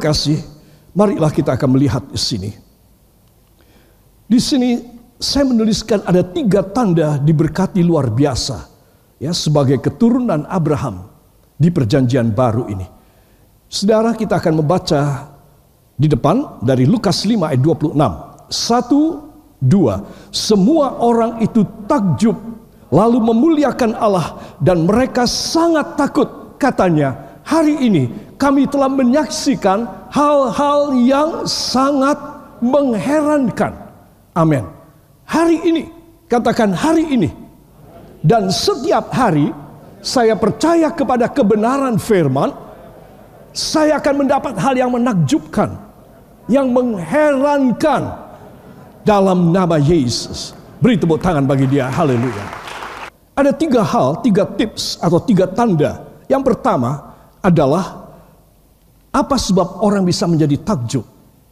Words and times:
Kekasih, 0.00 0.40
marilah 0.96 1.28
kita 1.28 1.60
akan 1.60 1.76
melihat 1.76 2.00
di 2.08 2.16
sini. 2.16 2.50
Di 4.24 4.40
sini 4.40 4.80
saya 5.20 5.44
menuliskan 5.44 6.00
ada 6.08 6.24
tiga 6.24 6.64
tanda 6.64 7.20
diberkati 7.20 7.84
luar 7.84 8.08
biasa 8.08 8.64
ya 9.20 9.36
sebagai 9.36 9.76
keturunan 9.76 10.48
Abraham 10.48 11.04
di 11.52 11.68
perjanjian 11.68 12.32
baru 12.32 12.64
ini. 12.72 12.88
Saudara 13.68 14.16
kita 14.16 14.40
akan 14.40 14.64
membaca 14.64 15.28
di 16.00 16.08
depan 16.08 16.64
dari 16.64 16.88
Lukas 16.88 17.28
5 17.28 17.52
ayat 17.52 17.60
26. 17.60 18.00
Satu, 18.48 19.28
dua. 19.60 20.00
Semua 20.32 20.96
orang 21.04 21.44
itu 21.44 21.60
takjub 21.84 22.40
lalu 22.88 23.20
memuliakan 23.20 23.92
Allah 24.00 24.56
dan 24.64 24.88
mereka 24.88 25.28
sangat 25.28 26.00
takut 26.00 26.56
katanya 26.56 27.36
hari 27.44 27.76
ini 27.84 28.29
kami 28.40 28.64
telah 28.64 28.88
menyaksikan 28.88 29.84
hal-hal 30.08 30.96
yang 30.96 31.44
sangat 31.44 32.16
mengherankan. 32.64 33.76
Amin. 34.32 34.64
Hari 35.28 35.60
ini 35.60 35.84
katakan 36.24 36.72
hari 36.72 37.04
ini. 37.04 37.28
Dan 38.24 38.48
setiap 38.48 39.12
hari 39.12 39.52
saya 40.00 40.32
percaya 40.36 40.88
kepada 40.88 41.28
kebenaran 41.28 42.00
firman 42.00 42.52
saya 43.52 44.00
akan 44.00 44.24
mendapat 44.24 44.56
hal 44.56 44.72
yang 44.76 44.92
menakjubkan 44.92 45.76
yang 46.48 46.72
mengherankan 46.72 48.16
dalam 49.04 49.52
nama 49.52 49.76
Yesus. 49.76 50.56
Beri 50.80 50.96
tepuk 50.96 51.20
tangan 51.20 51.44
bagi 51.44 51.68
dia. 51.68 51.92
Haleluya. 51.92 52.44
Ada 53.36 53.52
tiga 53.52 53.84
hal, 53.84 54.20
tiga 54.24 54.48
tips 54.48 54.96
atau 55.00 55.20
tiga 55.20 55.44
tanda. 55.48 56.08
Yang 56.28 56.52
pertama 56.52 57.16
adalah 57.40 57.99
apa 59.10 59.34
sebab 59.34 59.82
orang 59.82 60.06
bisa 60.06 60.26
menjadi 60.30 60.54
takjub? 60.62 61.02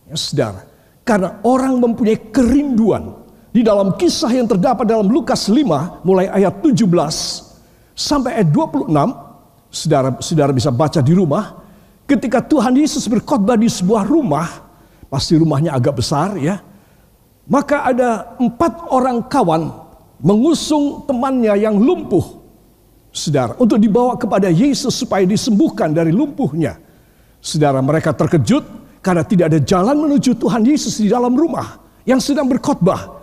Ya, 0.06 0.14
saudara, 0.14 0.62
karena 1.02 1.42
orang 1.42 1.82
mempunyai 1.82 2.30
kerinduan 2.30 3.18
di 3.50 3.66
dalam 3.66 3.98
kisah 3.98 4.30
yang 4.30 4.46
terdapat 4.46 4.86
dalam 4.86 5.10
Lukas 5.10 5.50
5 5.50 6.06
mulai 6.06 6.30
ayat 6.30 6.62
17 6.62 6.86
sampai 7.98 8.40
ayat 8.40 8.48
26. 8.54 8.94
Saudara, 9.68 10.08
saudara 10.22 10.52
bisa 10.54 10.70
baca 10.72 11.02
di 11.02 11.12
rumah. 11.12 11.60
Ketika 12.08 12.40
Tuhan 12.40 12.72
Yesus 12.72 13.04
berkhotbah 13.04 13.60
di 13.60 13.68
sebuah 13.68 14.08
rumah, 14.08 14.48
pasti 15.12 15.36
rumahnya 15.36 15.76
agak 15.76 16.00
besar 16.00 16.40
ya. 16.40 16.56
Maka 17.48 17.84
ada 17.84 18.38
empat 18.40 18.88
orang 18.88 19.28
kawan 19.28 19.68
mengusung 20.20 21.04
temannya 21.04 21.52
yang 21.58 21.76
lumpuh, 21.76 22.40
saudara, 23.12 23.56
untuk 23.60 23.76
dibawa 23.76 24.16
kepada 24.16 24.48
Yesus 24.48 24.94
supaya 24.96 25.24
disembuhkan 25.28 25.92
dari 25.92 26.12
lumpuhnya. 26.14 26.87
Saudara, 27.38 27.78
mereka 27.80 28.10
terkejut 28.14 28.64
karena 29.00 29.22
tidak 29.22 29.54
ada 29.54 29.60
jalan 29.62 29.96
menuju 30.08 30.36
Tuhan 30.36 30.62
Yesus 30.66 30.98
di 30.98 31.08
dalam 31.08 31.32
rumah 31.32 31.78
yang 32.04 32.18
sedang 32.18 32.50
berkhotbah. 32.50 33.18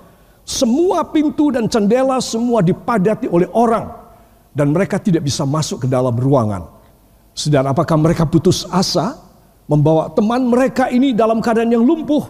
Semua 0.46 1.02
pintu 1.10 1.50
dan 1.50 1.66
jendela 1.66 2.22
semua 2.22 2.62
dipadati 2.62 3.26
oleh 3.26 3.50
orang 3.52 3.90
dan 4.54 4.70
mereka 4.70 5.02
tidak 5.02 5.26
bisa 5.26 5.42
masuk 5.44 5.84
ke 5.84 5.88
dalam 5.90 6.14
ruangan. 6.14 6.70
Saudara, 7.36 7.74
apakah 7.74 7.98
mereka 8.00 8.24
putus 8.24 8.64
asa 8.70 9.20
membawa 9.66 10.08
teman 10.14 10.46
mereka 10.48 10.88
ini 10.88 11.12
dalam 11.12 11.42
keadaan 11.42 11.74
yang 11.74 11.84
lumpuh? 11.84 12.30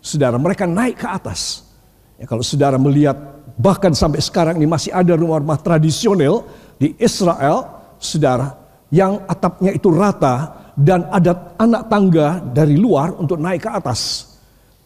Saudara, 0.00 0.40
mereka 0.40 0.64
naik 0.64 1.04
ke 1.04 1.06
atas. 1.06 1.68
Ya, 2.16 2.24
kalau 2.24 2.40
saudara 2.40 2.80
melihat 2.80 3.40
Bahkan 3.60 3.92
sampai 3.92 4.24
sekarang 4.24 4.56
ini 4.56 4.64
masih 4.64 4.88
ada 4.88 5.12
rumah-rumah 5.12 5.60
tradisional 5.60 6.48
di 6.80 6.96
Israel, 6.96 7.68
saudara, 8.00 8.56
yang 8.88 9.20
atapnya 9.28 9.76
itu 9.76 9.92
rata 9.92 10.59
dan 10.80 11.04
ada 11.12 11.52
anak 11.60 11.92
tangga 11.92 12.40
dari 12.40 12.80
luar 12.80 13.12
untuk 13.20 13.36
naik 13.36 13.68
ke 13.68 13.70
atas. 13.70 14.32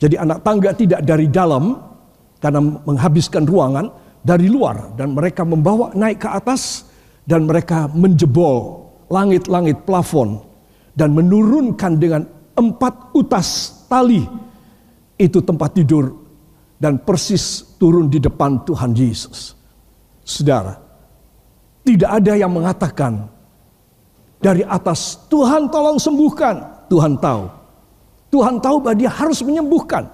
Jadi 0.02 0.18
anak 0.18 0.42
tangga 0.42 0.74
tidak 0.74 1.06
dari 1.06 1.30
dalam 1.30 1.78
karena 2.42 2.60
menghabiskan 2.60 3.46
ruangan 3.46 3.86
dari 4.18 4.50
luar 4.50 4.98
dan 4.98 5.14
mereka 5.14 5.46
membawa 5.46 5.94
naik 5.94 6.26
ke 6.26 6.28
atas 6.28 6.90
dan 7.22 7.46
mereka 7.46 7.86
menjebol 7.94 8.90
langit-langit 9.06 9.86
plafon 9.86 10.42
dan 10.98 11.14
menurunkan 11.14 11.94
dengan 11.96 12.22
empat 12.58 13.14
utas 13.14 13.80
tali 13.86 14.26
itu 15.14 15.38
tempat 15.46 15.78
tidur 15.78 16.10
dan 16.74 16.98
persis 16.98 17.76
turun 17.78 18.10
di 18.10 18.18
depan 18.18 18.66
Tuhan 18.66 18.92
Yesus. 18.98 19.54
Saudara, 20.26 20.74
tidak 21.86 22.10
ada 22.10 22.32
yang 22.34 22.50
mengatakan 22.50 23.30
dari 24.44 24.60
atas 24.60 25.24
Tuhan 25.32 25.72
tolong 25.72 25.96
sembuhkan. 25.96 26.84
Tuhan 26.92 27.16
tahu. 27.16 27.48
Tuhan 28.28 28.60
tahu 28.60 28.76
bahwa 28.84 28.92
dia 29.00 29.08
harus 29.08 29.40
menyembuhkan. 29.40 30.04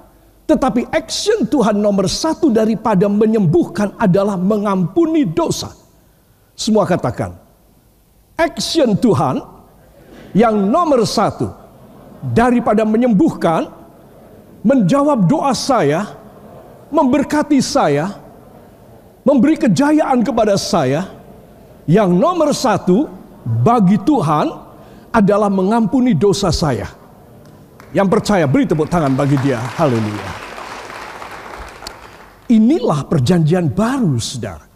Tetapi 0.46 0.86
action 0.94 1.50
Tuhan 1.50 1.74
nomor 1.74 2.06
satu 2.06 2.46
daripada 2.46 3.10
menyembuhkan 3.10 3.90
adalah 3.98 4.38
mengampuni 4.38 5.26
dosa. 5.26 5.74
Semua 6.54 6.86
katakan. 6.86 7.34
Action 8.38 8.94
Tuhan 8.94 9.42
yang 10.30 10.54
nomor 10.70 11.02
satu 11.02 11.50
daripada 12.22 12.86
menyembuhkan, 12.86 13.66
menjawab 14.62 15.26
doa 15.26 15.50
saya, 15.58 16.06
memberkati 16.94 17.58
saya, 17.58 18.14
memberi 19.26 19.58
kejayaan 19.58 20.22
kepada 20.22 20.54
saya, 20.54 21.10
yang 21.90 22.14
nomor 22.14 22.54
satu 22.54 23.19
bagi 23.44 23.96
Tuhan 24.00 24.46
adalah 25.10 25.50
mengampuni 25.50 26.14
dosa 26.14 26.54
saya. 26.54 26.86
Yang 27.90 28.08
percaya 28.18 28.46
beri 28.46 28.70
tepuk 28.70 28.86
tangan 28.86 29.10
bagi 29.18 29.34
dia. 29.42 29.58
Haleluya. 29.58 30.30
Inilah 32.50 33.06
perjanjian 33.06 33.70
baru 33.70 34.18
saudara. 34.18 34.66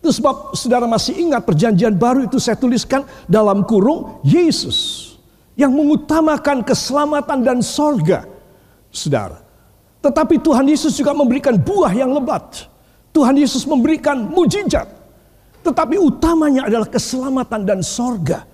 Itu 0.00 0.10
sebab 0.10 0.56
saudara 0.56 0.88
masih 0.88 1.14
ingat 1.20 1.44
perjanjian 1.44 1.94
baru 1.94 2.26
itu 2.26 2.40
saya 2.40 2.56
tuliskan 2.56 3.04
dalam 3.28 3.64
kurung 3.68 4.20
Yesus. 4.24 5.12
Yang 5.52 5.72
mengutamakan 5.76 6.64
keselamatan 6.64 7.38
dan 7.44 7.58
sorga. 7.60 8.24
Saudara. 8.88 9.44
Tetapi 10.00 10.40
Tuhan 10.40 10.66
Yesus 10.66 10.96
juga 10.96 11.12
memberikan 11.12 11.54
buah 11.54 11.92
yang 11.92 12.10
lebat. 12.10 12.66
Tuhan 13.12 13.36
Yesus 13.36 13.68
memberikan 13.68 14.32
mujizat. 14.32 15.01
Tetapi 15.62 15.96
utamanya 15.98 16.66
adalah 16.66 16.90
keselamatan 16.90 17.62
dan 17.62 17.80
sorga. 17.80 18.44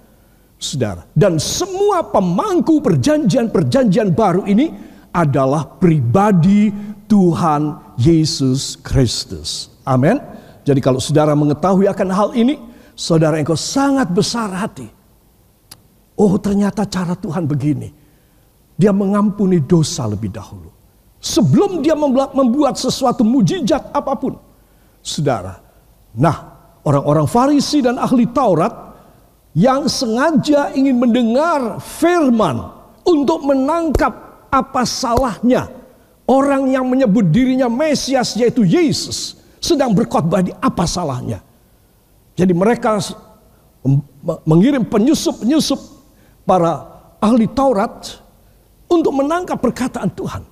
Saudara. 0.59 1.07
Dan 1.15 1.39
semua 1.39 2.03
pemangku 2.03 2.83
perjanjian-perjanjian 2.83 4.11
baru 4.11 4.43
ini 4.45 4.75
adalah 5.15 5.65
pribadi 5.79 6.75
Tuhan 7.07 7.95
Yesus 7.95 8.75
Kristus. 8.83 9.71
Amin. 9.87 10.19
Jadi 10.67 10.83
kalau 10.83 10.99
saudara 10.99 11.33
mengetahui 11.33 11.89
akan 11.89 12.09
hal 12.11 12.29
ini, 12.35 12.59
saudara 12.93 13.39
engkau 13.39 13.57
sangat 13.57 14.11
besar 14.11 14.51
hati. 14.51 14.91
Oh 16.19 16.35
ternyata 16.37 16.83
cara 16.85 17.15
Tuhan 17.15 17.47
begini. 17.47 17.95
Dia 18.75 18.91
mengampuni 18.91 19.63
dosa 19.63 20.11
lebih 20.11 20.35
dahulu. 20.35 20.75
Sebelum 21.23 21.83
dia 21.83 21.95
membuat 21.99 22.75
sesuatu 22.79 23.23
mujizat 23.23 23.95
apa 23.95 24.13
pun. 24.19 24.39
Saudara. 25.03 25.63
Nah, 26.19 26.58
orang-orang 26.89 27.29
Farisi 27.29 27.85
dan 27.85 28.01
ahli 28.01 28.25
Taurat 28.33 28.73
yang 29.53 29.85
sengaja 29.85 30.73
ingin 30.73 30.97
mendengar 30.97 31.77
firman 31.85 32.65
untuk 33.05 33.45
menangkap 33.45 34.49
apa 34.49 34.89
salahnya 34.89 35.69
orang 36.29 36.73
yang 36.73 36.89
menyebut 36.89 37.29
dirinya 37.29 37.69
Mesias 37.69 38.37
yaitu 38.37 38.65
Yesus 38.65 39.37
sedang 39.61 39.93
berkhotbah 39.93 40.41
di 40.45 40.53
apa 40.57 40.89
salahnya. 40.89 41.45
Jadi 42.39 42.55
mereka 42.55 43.03
mengirim 44.47 44.87
penyusup-penyusup 44.87 45.81
para 46.47 46.87
ahli 47.19 47.51
Taurat 47.51 48.23
untuk 48.87 49.13
menangkap 49.17 49.59
perkataan 49.59 50.09
Tuhan. 50.15 50.43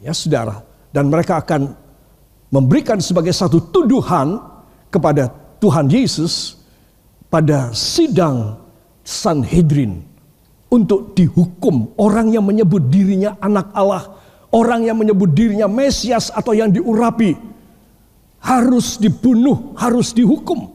Ya 0.00 0.16
saudara. 0.16 0.64
Dan 0.94 1.10
mereka 1.10 1.42
akan 1.42 1.74
memberikan 2.48 3.02
sebagai 3.02 3.34
satu 3.34 3.58
tuduhan 3.68 4.38
kepada 4.88 5.26
Tuhan 5.64 5.88
Yesus 5.88 6.60
pada 7.32 7.72
sidang 7.72 8.60
Sanhedrin 9.00 10.04
untuk 10.68 11.16
dihukum 11.16 11.96
orang 11.96 12.36
yang 12.36 12.44
menyebut 12.44 12.92
dirinya 12.92 13.40
anak 13.40 13.72
Allah, 13.72 14.12
orang 14.52 14.84
yang 14.84 15.00
menyebut 15.00 15.32
dirinya 15.32 15.64
Mesias 15.64 16.28
atau 16.28 16.52
yang 16.52 16.68
diurapi 16.68 17.32
harus 18.44 19.00
dibunuh, 19.00 19.72
harus 19.80 20.12
dihukum. 20.12 20.68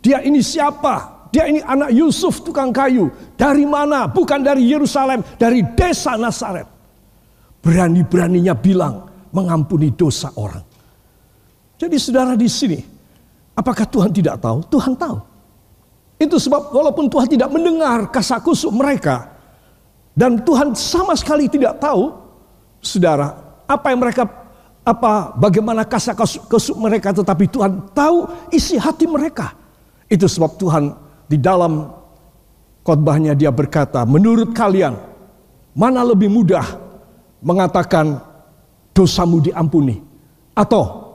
Dia 0.00 0.24
ini 0.24 0.40
siapa? 0.40 1.28
Dia 1.28 1.44
ini 1.44 1.60
anak 1.60 1.92
Yusuf 1.92 2.40
tukang 2.40 2.72
kayu. 2.72 3.12
Dari 3.36 3.68
mana? 3.68 4.08
Bukan 4.08 4.40
dari 4.40 4.64
Yerusalem, 4.64 5.20
dari 5.36 5.60
desa 5.76 6.16
Nazaret 6.16 6.64
berani-beraninya 7.60 8.56
bilang 8.56 9.28
mengampuni 9.28 9.92
dosa 9.92 10.32
orang. 10.40 10.64
Jadi 11.76 11.96
saudara 12.00 12.32
di 12.32 12.48
sini, 12.48 12.97
apakah 13.58 13.82
Tuhan 13.90 14.14
tidak 14.14 14.38
tahu? 14.38 14.62
Tuhan 14.70 14.94
tahu. 14.94 15.18
Itu 16.22 16.38
sebab 16.38 16.70
walaupun 16.70 17.10
Tuhan 17.10 17.26
tidak 17.26 17.50
mendengar 17.50 18.06
kasakusuk 18.14 18.70
mereka, 18.70 19.38
Dan 20.18 20.42
Tuhan 20.42 20.74
sama 20.74 21.14
sekali 21.14 21.46
tidak 21.46 21.78
tahu, 21.78 22.10
saudara, 22.82 23.38
apa 23.70 23.94
yang 23.94 24.02
mereka 24.02 24.26
apa 24.82 25.30
bagaimana 25.38 25.86
kasar 25.86 26.18
kesuk 26.50 26.74
mereka 26.74 27.14
tetapi 27.14 27.46
Tuhan 27.46 27.94
tahu 27.94 28.26
isi 28.50 28.74
hati 28.74 29.06
mereka. 29.06 29.54
Itu 30.10 30.26
sebab 30.26 30.58
Tuhan 30.58 30.90
di 31.30 31.38
dalam 31.38 31.94
khotbahnya 32.82 33.38
dia 33.38 33.54
berkata, 33.54 34.02
menurut 34.02 34.50
kalian 34.50 34.98
mana 35.70 36.02
lebih 36.02 36.26
mudah 36.26 36.66
mengatakan 37.38 38.18
dosamu 38.90 39.38
diampuni 39.38 40.02
atau 40.50 41.07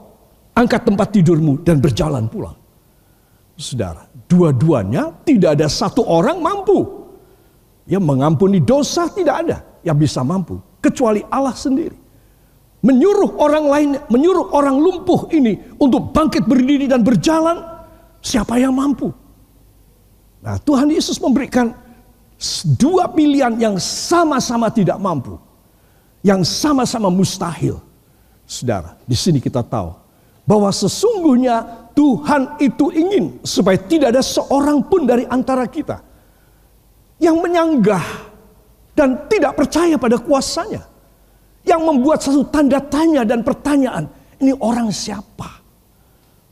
angkat 0.54 0.86
tempat 0.86 1.10
tidurmu 1.10 1.60
dan 1.66 1.82
berjalan 1.82 2.30
pulang. 2.30 2.56
Saudara, 3.54 4.06
dua-duanya 4.26 5.14
tidak 5.22 5.60
ada 5.60 5.66
satu 5.70 6.02
orang 6.06 6.42
mampu. 6.42 7.02
Yang 7.84 8.00
mengampuni 8.00 8.64
dosa 8.64 9.12
tidak 9.12 9.44
ada 9.44 9.60
yang 9.84 10.00
bisa 10.00 10.24
mampu 10.24 10.56
kecuali 10.80 11.20
Allah 11.28 11.52
sendiri 11.52 12.04
menyuruh 12.84 13.40
orang 13.40 13.64
lain, 13.64 13.90
menyuruh 14.12 14.52
orang 14.52 14.76
lumpuh 14.76 15.32
ini 15.32 15.56
untuk 15.80 16.12
bangkit 16.12 16.44
berdiri 16.44 16.84
dan 16.84 17.00
berjalan, 17.00 17.64
siapa 18.20 18.60
yang 18.60 18.76
mampu? 18.76 19.08
Nah, 20.44 20.60
Tuhan 20.60 20.92
Yesus 20.92 21.16
memberikan 21.16 21.72
dua 22.76 23.08
pilihan 23.08 23.56
yang 23.56 23.80
sama-sama 23.80 24.68
tidak 24.68 25.00
mampu, 25.00 25.40
yang 26.20 26.44
sama-sama 26.44 27.08
mustahil. 27.08 27.80
Saudara, 28.44 29.00
di 29.08 29.16
sini 29.16 29.40
kita 29.40 29.64
tahu 29.64 30.03
bahwa 30.44 30.68
sesungguhnya 30.68 31.88
Tuhan 31.96 32.60
itu 32.60 32.92
ingin 32.92 33.40
supaya 33.40 33.80
tidak 33.80 34.12
ada 34.16 34.22
seorang 34.22 34.84
pun 34.84 35.08
dari 35.08 35.24
antara 35.24 35.64
kita 35.64 36.04
yang 37.22 37.40
menyanggah 37.40 38.02
dan 38.92 39.26
tidak 39.30 39.56
percaya 39.56 39.96
pada 39.96 40.20
kuasanya 40.20 40.84
yang 41.64 41.80
membuat 41.80 42.20
satu 42.20 42.44
tanda 42.52 42.78
tanya 42.78 43.24
dan 43.24 43.40
pertanyaan, 43.40 44.04
ini 44.38 44.52
orang 44.60 44.92
siapa? 44.92 45.64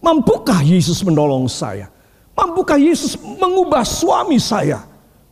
Mampukah 0.01 0.65
Yesus 0.65 1.05
menolong 1.05 1.47
saya? 1.47 1.93
Mampukah 2.33 2.81
Yesus 2.81 3.15
mengubah 3.21 3.85
suami 3.85 4.41
saya? 4.41 4.83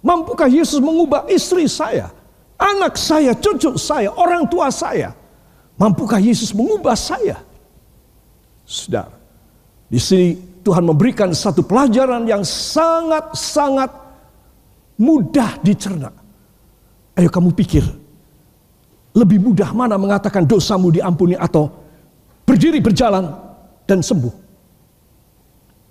Mampukah 0.04 0.46
Yesus 0.46 0.78
mengubah 0.78 1.26
istri 1.32 1.64
saya? 1.66 2.12
Anak 2.60 3.00
saya, 3.00 3.32
cucu 3.32 3.74
saya, 3.80 4.12
orang 4.12 4.44
tua 4.46 4.68
saya? 4.68 5.16
Mampukah 5.80 6.20
Yesus 6.20 6.52
mengubah 6.52 6.92
saya? 6.92 7.40
Saudara, 8.70 9.10
di 9.90 9.98
sini 9.98 10.38
Tuhan 10.62 10.86
memberikan 10.86 11.34
satu 11.34 11.66
pelajaran 11.66 12.22
yang 12.22 12.46
sangat-sangat 12.46 13.90
mudah 14.94 15.58
dicerna. 15.58 16.14
Ayo 17.18 17.26
kamu 17.26 17.50
pikir, 17.50 17.82
lebih 19.10 19.42
mudah 19.42 19.74
mana 19.74 19.98
mengatakan 19.98 20.46
dosamu 20.46 20.94
diampuni 20.94 21.34
atau 21.34 21.66
berdiri 22.46 22.78
berjalan 22.78 23.34
dan 23.90 24.06
sembuh. 24.06 24.30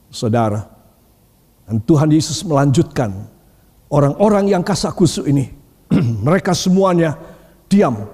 Saudara, 0.08 0.64
dan 1.68 1.84
Tuhan 1.84 2.10
Yesus 2.16 2.48
melanjutkan 2.48 3.12
orang-orang 3.92 4.56
yang 4.56 4.64
kasak 4.64 4.96
kusuk 4.96 5.28
ini. 5.28 5.52
mereka 6.26 6.56
semuanya 6.56 7.18
diam. 7.70 8.08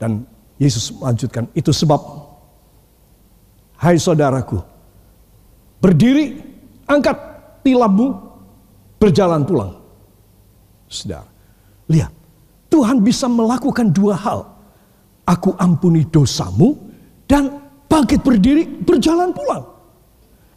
Dan 0.00 0.24
Yesus 0.56 0.92
melanjutkan, 0.96 1.48
itu 1.52 1.72
sebab, 1.72 2.00
hai 3.80 3.96
saudaraku, 3.96 4.60
berdiri, 5.80 6.36
angkat 6.84 7.16
tilammu, 7.64 8.12
berjalan 9.00 9.40
pulang. 9.48 9.72
Saudara, 10.84 11.24
lihat 11.88 12.12
Tuhan 12.68 13.00
bisa 13.00 13.24
melakukan 13.26 13.88
dua 13.88 14.14
hal. 14.20 14.40
Aku 15.24 15.54
ampuni 15.56 16.04
dosamu 16.10 16.74
dan 17.24 17.62
bangkit 17.86 18.20
berdiri 18.20 18.66
berjalan 18.82 19.30
pulang. 19.30 19.62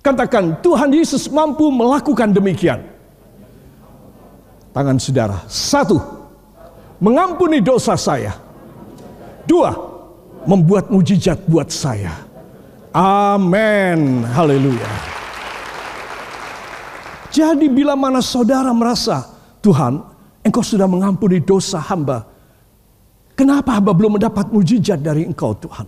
Katakan 0.03 0.59
Tuhan 0.59 0.91
Yesus 0.91 1.29
mampu 1.31 1.71
melakukan 1.71 2.33
demikian. 2.35 2.81
Tangan 4.73 4.97
saudara. 4.97 5.37
Satu, 5.45 6.01
mengampuni 6.97 7.61
dosa 7.61 7.93
saya. 7.93 8.33
Dua, 9.45 9.71
membuat 10.49 10.89
mujizat 10.89 11.37
buat 11.45 11.69
saya. 11.69 12.22
Amin. 12.93 14.21
Haleluya. 14.23 14.91
Jadi 17.33 17.65
bila 17.65 17.97
mana 17.97 18.21
saudara 18.21 18.69
merasa 18.69 19.25
Tuhan 19.65 20.13
Engkau 20.43 20.59
sudah 20.59 20.85
mengampuni 20.91 21.39
dosa 21.39 21.79
hamba. 21.79 22.27
Kenapa 23.33 23.79
hamba 23.79 23.95
belum 23.95 24.19
mendapat 24.19 24.51
mujizat 24.51 24.99
dari 24.99 25.23
engkau 25.23 25.55
Tuhan? 25.55 25.87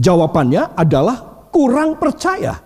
Jawabannya 0.00 0.74
adalah 0.74 1.46
kurang 1.52 2.00
percaya. 2.00 2.58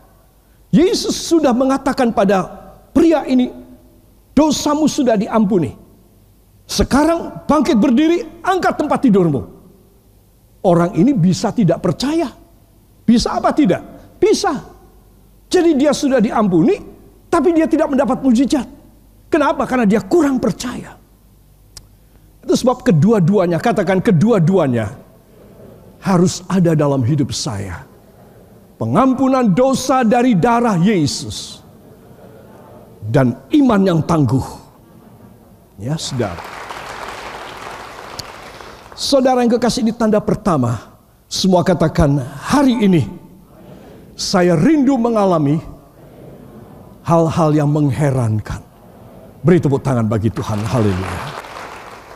Yesus 0.73 1.13
sudah 1.29 1.53
mengatakan 1.53 2.15
pada 2.15 2.47
pria 2.95 3.27
ini, 3.27 3.51
dosamu 4.33 4.89
sudah 4.89 5.19
diampuni. 5.19 5.75
Sekarang 6.65 7.45
bangkit 7.45 7.77
berdiri, 7.77 8.25
angkat 8.41 8.81
tempat 8.81 9.05
tidurmu. 9.05 9.43
Orang 10.63 10.95
ini 10.97 11.13
bisa 11.13 11.51
tidak 11.53 11.83
percaya. 11.83 12.31
Bisa 13.09 13.41
apa 13.41 13.57
tidak? 13.57 13.81
Bisa. 14.21 14.53
Jadi 15.49 15.81
dia 15.81 15.97
sudah 15.97 16.21
diampuni, 16.21 16.77
tapi 17.33 17.57
dia 17.57 17.65
tidak 17.65 17.89
mendapat 17.89 18.21
mujizat. 18.21 18.69
Kenapa? 19.33 19.65
Karena 19.65 19.89
dia 19.89 20.05
kurang 20.05 20.37
percaya. 20.37 20.93
Itu 22.45 22.53
sebab 22.53 22.85
kedua-duanya, 22.85 23.57
katakan 23.57 24.05
kedua-duanya 24.05 24.93
harus 26.05 26.45
ada 26.53 26.77
dalam 26.77 27.01
hidup 27.01 27.33
saya. 27.33 27.89
Pengampunan 28.77 29.57
dosa 29.57 30.05
dari 30.05 30.37
darah 30.37 30.77
Yesus. 30.77 31.65
Dan 33.09 33.33
iman 33.57 33.81
yang 33.89 34.01
tangguh. 34.05 34.45
Ya, 35.81 35.97
saudara. 35.97 36.45
Saudara 38.93 39.41
yang 39.41 39.57
kekasih 39.57 39.81
ini 39.81 39.97
tanda 39.97 40.21
pertama. 40.21 40.88
Semua 41.29 41.61
katakan 41.61 42.17
hari 42.41 42.89
ini 42.89 43.05
saya 44.17 44.57
rindu 44.57 44.97
mengalami 44.97 45.61
hal-hal 47.05 47.53
yang 47.53 47.69
mengherankan. 47.69 48.65
Beri 49.45 49.61
tepuk 49.61 49.85
tangan 49.85 50.09
bagi 50.09 50.33
Tuhan. 50.33 50.65
Haleluya. 50.65 51.21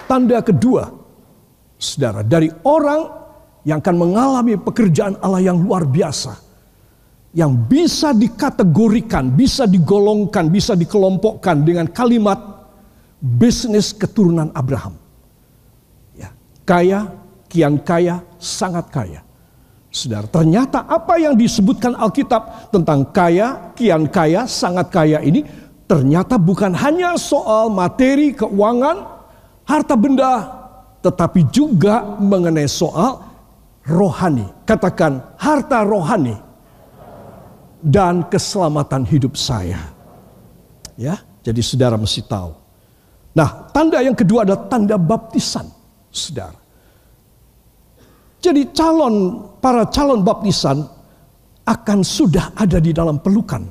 Tanda 0.08 0.40
kedua, 0.40 0.88
saudara, 1.76 2.24
dari 2.24 2.48
orang 2.64 3.00
yang 3.68 3.84
akan 3.84 3.96
mengalami 4.00 4.56
pekerjaan 4.56 5.20
Allah 5.20 5.44
yang 5.44 5.60
luar 5.60 5.84
biasa. 5.84 6.32
Yang 7.36 7.52
bisa 7.68 8.12
dikategorikan, 8.16 9.32
bisa 9.32 9.64
digolongkan, 9.68 10.48
bisa 10.52 10.72
dikelompokkan 10.72 11.64
dengan 11.64 11.88
kalimat 11.88 12.36
bisnis 13.20 13.92
keturunan 13.92 14.52
Abraham. 14.52 14.96
Ya, 16.12 16.28
kaya, 16.68 17.08
kian 17.52 17.76
kaya, 17.84 18.24
sangat 18.40 18.88
kaya. 18.88 19.20
Saudara, 19.92 20.24
ternyata 20.24 20.88
apa 20.88 21.20
yang 21.20 21.36
disebutkan 21.36 21.92
Alkitab 21.92 22.72
tentang 22.72 23.04
kaya, 23.12 23.76
kian 23.76 24.08
kaya, 24.08 24.48
sangat 24.48 24.88
kaya 24.88 25.20
ini 25.20 25.44
ternyata 25.84 26.40
bukan 26.40 26.72
hanya 26.72 27.20
soal 27.20 27.68
materi, 27.68 28.32
keuangan, 28.32 29.04
harta 29.68 29.92
benda, 29.92 30.48
tetapi 31.04 31.44
juga 31.52 32.16
mengenai 32.16 32.64
soal 32.64 33.20
rohani. 33.84 34.48
Katakan 34.64 35.20
harta 35.36 35.84
rohani 35.84 36.40
dan 37.84 38.24
keselamatan 38.32 39.04
hidup 39.04 39.36
saya. 39.36 39.92
Ya, 40.96 41.20
jadi 41.44 41.60
saudara 41.60 42.00
mesti 42.00 42.24
tahu. 42.24 42.56
Nah, 43.36 43.68
tanda 43.76 44.00
yang 44.00 44.16
kedua 44.16 44.48
adalah 44.48 44.72
tanda 44.72 44.96
baptisan, 44.96 45.68
saudara. 46.08 46.61
Jadi 48.42 48.74
calon 48.74 49.46
para 49.62 49.86
calon 49.86 50.26
baptisan 50.26 50.82
akan 51.62 51.98
sudah 52.02 52.50
ada 52.58 52.82
di 52.82 52.90
dalam 52.90 53.22
pelukan 53.22 53.62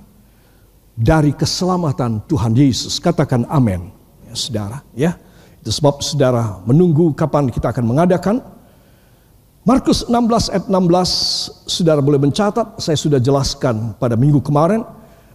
dari 0.95 1.35
keselamatan 1.35 2.23
Tuhan 2.23 2.55
Yesus. 2.55 3.03
Katakan 3.03 3.43
amin. 3.51 3.91
Ya, 4.31 4.33
saudara, 4.33 4.77
ya. 4.95 5.11
Itu 5.59 5.75
sebab 5.75 5.99
saudara 5.99 6.63
menunggu 6.63 7.11
kapan 7.11 7.51
kita 7.51 7.75
akan 7.75 7.83
mengadakan. 7.83 8.35
Markus 9.61 10.09
16 10.09 10.49
ayat 10.49 10.65
16, 10.73 11.69
saudara 11.69 12.01
boleh 12.01 12.17
mencatat, 12.17 12.81
saya 12.81 12.97
sudah 12.97 13.21
jelaskan 13.21 13.93
pada 14.01 14.17
minggu 14.17 14.41
kemarin. 14.41 14.81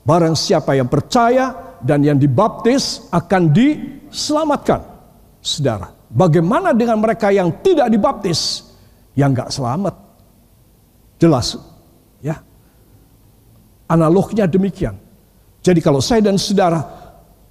Barang 0.02 0.35
siapa 0.35 0.75
yang 0.75 0.90
percaya 0.90 1.78
dan 1.78 2.02
yang 2.02 2.19
dibaptis 2.19 3.07
akan 3.14 3.55
diselamatkan. 3.55 4.83
Saudara, 5.38 5.95
bagaimana 6.11 6.75
dengan 6.75 6.99
mereka 6.99 7.31
yang 7.31 7.55
tidak 7.62 7.87
dibaptis? 7.87 8.65
Yang 9.16 9.30
gak 9.42 9.50
selamat. 9.56 9.94
Jelas, 11.16 11.56
ya. 12.20 12.37
Analognya 13.88 14.44
demikian. 14.44 15.00
Jadi 15.64 15.80
kalau 15.80 16.04
saya 16.04 16.20
dan 16.20 16.37
saudara 16.37 16.85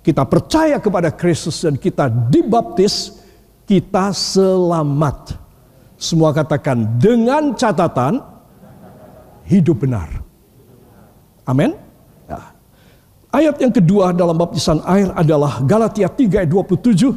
kita 0.05 0.21
percaya 0.21 0.77
kepada 0.77 1.09
Kristus 1.09 1.65
dan 1.65 1.73
kita 1.81 2.05
dibaptis, 2.07 3.17
kita 3.65 4.13
selamat. 4.13 5.33
Semua 5.97 6.29
katakan 6.29 7.01
dengan 7.01 7.57
catatan 7.57 8.21
hidup 9.49 9.81
benar. 9.81 10.21
Amin. 11.49 11.73
Ya. 12.29 12.53
Ayat 13.33 13.57
yang 13.57 13.73
kedua 13.73 14.13
dalam 14.13 14.37
baptisan 14.37 14.85
air 14.85 15.09
adalah 15.17 15.65
Galatia 15.65 16.05
3 16.05 16.45
ayat 16.45 16.49
27. 16.53 17.09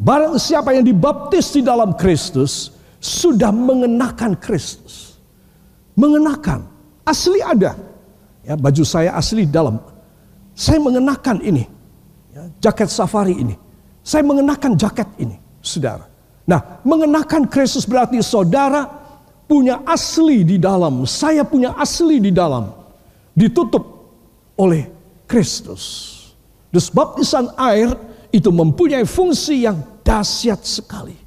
Barang 0.00 0.34
siapa 0.40 0.74
yang 0.74 0.82
dibaptis 0.82 1.54
di 1.54 1.62
dalam 1.62 1.94
Kristus 1.94 2.74
sudah 3.00 3.48
mengenakan 3.50 4.36
Kristus. 4.36 5.16
Mengenakan. 5.96 6.68
Asli 7.02 7.40
ada. 7.40 7.74
Ya, 8.44 8.54
baju 8.54 8.84
saya 8.84 9.16
asli 9.16 9.48
dalam. 9.48 9.80
Saya 10.52 10.78
mengenakan 10.78 11.40
ini. 11.40 11.64
Ya, 12.30 12.46
jaket 12.60 12.92
safari 12.92 13.34
ini. 13.40 13.56
Saya 14.04 14.24
mengenakan 14.24 14.76
jaket 14.76 15.08
ini, 15.20 15.36
saudara. 15.60 16.08
Nah, 16.48 16.80
mengenakan 16.84 17.48
Kristus 17.48 17.84
berarti 17.84 18.20
saudara 18.24 18.88
punya 19.44 19.84
asli 19.84 20.46
di 20.46 20.56
dalam. 20.56 21.04
Saya 21.04 21.44
punya 21.44 21.76
asli 21.76 22.16
di 22.22 22.32
dalam. 22.32 22.70
Ditutup 23.36 23.84
oleh 24.56 24.88
Kristus. 25.28 26.16
Dus 26.70 26.88
baptisan 26.88 27.50
air 27.60 27.92
itu 28.32 28.48
mempunyai 28.48 29.04
fungsi 29.04 29.68
yang 29.68 29.78
dahsyat 30.06 30.64
sekali. 30.64 31.18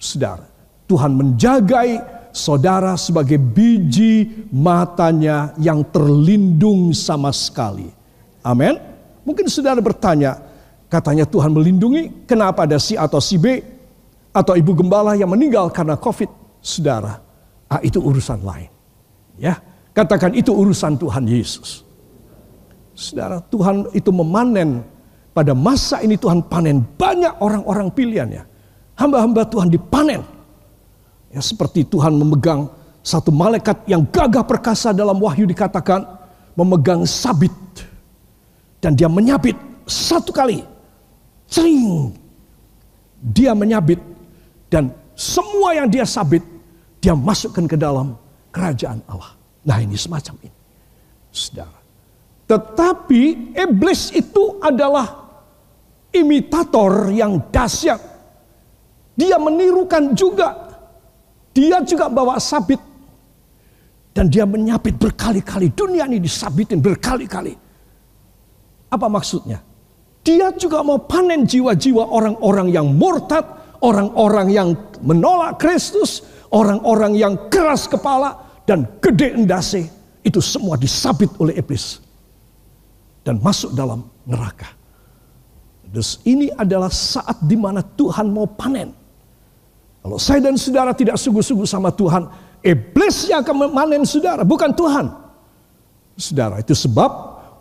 Saudara, 0.00 0.49
Tuhan 0.90 1.14
menjagai 1.14 2.02
saudara 2.34 2.98
sebagai 2.98 3.38
biji 3.38 4.46
matanya 4.50 5.54
yang 5.62 5.86
terlindung 5.86 6.90
sama 6.90 7.30
sekali. 7.30 7.86
Amin. 8.42 8.74
Mungkin 9.22 9.46
saudara 9.46 9.78
bertanya, 9.78 10.42
katanya 10.90 11.22
Tuhan 11.30 11.54
melindungi, 11.54 12.26
kenapa 12.26 12.66
ada 12.66 12.82
si 12.82 12.98
atau 12.98 13.22
si 13.22 13.38
B 13.38 13.62
atau 14.34 14.58
ibu 14.58 14.74
gembala 14.74 15.14
yang 15.14 15.30
meninggal 15.30 15.70
karena 15.70 15.94
COVID, 15.94 16.58
saudara? 16.58 17.22
Ah, 17.70 17.78
itu 17.86 18.02
urusan 18.02 18.42
lain. 18.42 18.66
Ya, 19.38 19.62
katakan 19.94 20.34
itu 20.34 20.50
urusan 20.50 20.98
Tuhan 20.98 21.22
Yesus. 21.30 21.86
Saudara, 22.98 23.38
Tuhan 23.46 23.86
itu 23.94 24.10
memanen 24.10 24.82
pada 25.30 25.54
masa 25.54 26.02
ini 26.02 26.18
Tuhan 26.18 26.42
panen 26.50 26.82
banyak 26.98 27.38
orang-orang 27.38 27.88
pilihannya. 27.94 28.42
Hamba-hamba 28.98 29.46
Tuhan 29.46 29.70
dipanen. 29.70 30.39
Ya, 31.30 31.38
seperti 31.38 31.86
Tuhan 31.86 32.18
memegang 32.18 32.66
satu 33.00 33.30
malaikat 33.30 33.86
yang 33.86 34.04
gagah 34.10 34.42
perkasa 34.44 34.90
dalam 34.90 35.16
wahyu 35.22 35.46
dikatakan 35.46 36.04
memegang 36.58 37.06
sabit 37.06 37.54
dan 38.82 38.98
dia 38.98 39.06
menyabit 39.06 39.54
satu 39.86 40.34
kali. 40.34 40.60
Sering 41.46 42.10
dia 43.22 43.54
menyabit 43.54 43.98
dan 44.70 44.90
semua 45.14 45.74
yang 45.74 45.86
dia 45.86 46.06
sabit 46.06 46.42
dia 47.00 47.16
masukkan 47.16 47.64
ke 47.66 47.76
dalam 47.78 48.14
kerajaan 48.52 49.00
Allah. 49.06 49.34
Nah 49.64 49.78
ini 49.80 49.94
semacam 49.94 50.34
ini. 50.44 50.58
Saudara. 51.30 51.78
Tetapi 52.50 53.54
iblis 53.54 54.10
itu 54.10 54.58
adalah 54.58 55.06
imitator 56.10 57.14
yang 57.14 57.38
dahsyat. 57.54 58.02
Dia 59.14 59.38
menirukan 59.38 60.16
juga. 60.18 60.69
Dia 61.54 61.82
juga 61.82 62.06
bawa 62.06 62.38
sabit. 62.38 62.78
Dan 64.10 64.26
dia 64.26 64.42
menyabit 64.42 64.98
berkali-kali. 64.98 65.70
Dunia 65.70 66.06
ini 66.10 66.18
disabitin 66.18 66.82
berkali-kali. 66.82 67.54
Apa 68.90 69.06
maksudnya? 69.06 69.62
Dia 70.26 70.50
juga 70.52 70.82
mau 70.82 70.98
panen 70.98 71.46
jiwa-jiwa 71.46 72.10
orang-orang 72.10 72.68
yang 72.74 72.90
murtad, 72.90 73.46
orang-orang 73.80 74.50
yang 74.50 74.68
menolak 75.00 75.62
Kristus, 75.62 76.26
orang-orang 76.52 77.16
yang 77.16 77.34
keras 77.48 77.86
kepala 77.86 78.62
dan 78.66 78.84
gede 79.00 79.38
endase. 79.38 79.88
Itu 80.20 80.42
semua 80.44 80.76
disabit 80.76 81.32
oleh 81.40 81.56
iblis 81.56 82.02
dan 83.24 83.40
masuk 83.40 83.72
dalam 83.72 84.04
neraka. 84.28 84.68
Terus 85.90 86.22
ini 86.22 86.52
adalah 86.54 86.92
saat 86.92 87.40
di 87.42 87.56
mana 87.58 87.82
Tuhan 87.82 88.30
mau 88.30 88.46
panen. 88.46 88.99
Kalau 90.00 90.16
saya 90.16 90.40
dan 90.48 90.56
saudara 90.56 90.96
tidak 90.96 91.20
sungguh-sungguh 91.20 91.68
sama 91.68 91.92
Tuhan, 91.92 92.24
iblis 92.64 93.28
yang 93.28 93.44
akan 93.44 93.68
memanen 93.68 94.02
saudara, 94.08 94.42
bukan 94.44 94.72
Tuhan. 94.72 95.12
Saudara, 96.16 96.56
itu 96.60 96.72
sebab 96.72 97.10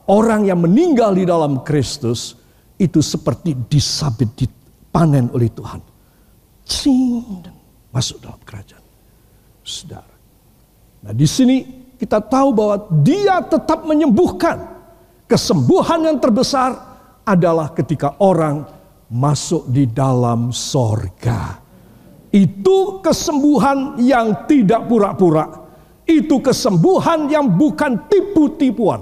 orang 0.07 0.47
yang 0.47 0.59
meninggal 0.63 1.15
di 1.15 1.27
dalam 1.27 1.63
Kristus 1.67 2.39
itu 2.79 3.03
seperti 3.03 3.55
disabit, 3.67 4.31
dipanen 4.39 5.27
oleh 5.35 5.51
Tuhan. 5.51 5.83
Cing, 6.63 7.43
masuk 7.91 8.23
dalam 8.23 8.39
kerajaan. 8.47 8.83
Saudara. 9.63 10.15
Nah 11.03 11.13
di 11.13 11.27
sini 11.27 11.87
kita 11.99 12.23
tahu 12.23 12.55
bahwa 12.55 12.87
dia 13.03 13.43
tetap 13.43 13.83
menyembuhkan. 13.83 14.79
Kesembuhan 15.29 16.09
yang 16.09 16.17
terbesar 16.17 16.73
adalah 17.21 17.69
ketika 17.75 18.17
orang 18.17 18.65
masuk 19.11 19.69
di 19.69 19.85
dalam 19.85 20.49
sorga. 20.49 21.68
Itu 22.29 23.01
kesembuhan 23.01 23.97
yang 23.97 24.45
tidak 24.45 24.85
pura-pura. 24.85 25.65
Itu 26.05 26.41
kesembuhan 26.41 27.29
yang 27.29 27.49
bukan 27.49 28.05
tipu-tipuan. 28.09 29.01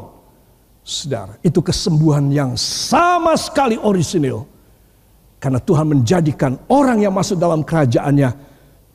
Saudara, 0.88 1.36
itu 1.44 1.60
kesembuhan 1.60 2.32
yang 2.32 2.56
sama 2.56 3.36
sekali 3.36 3.76
orisinil. 3.76 4.48
Karena 5.38 5.60
Tuhan 5.60 5.86
menjadikan 5.92 6.56
orang 6.72 7.04
yang 7.04 7.12
masuk 7.12 7.36
dalam 7.36 7.62
kerajaannya 7.62 8.32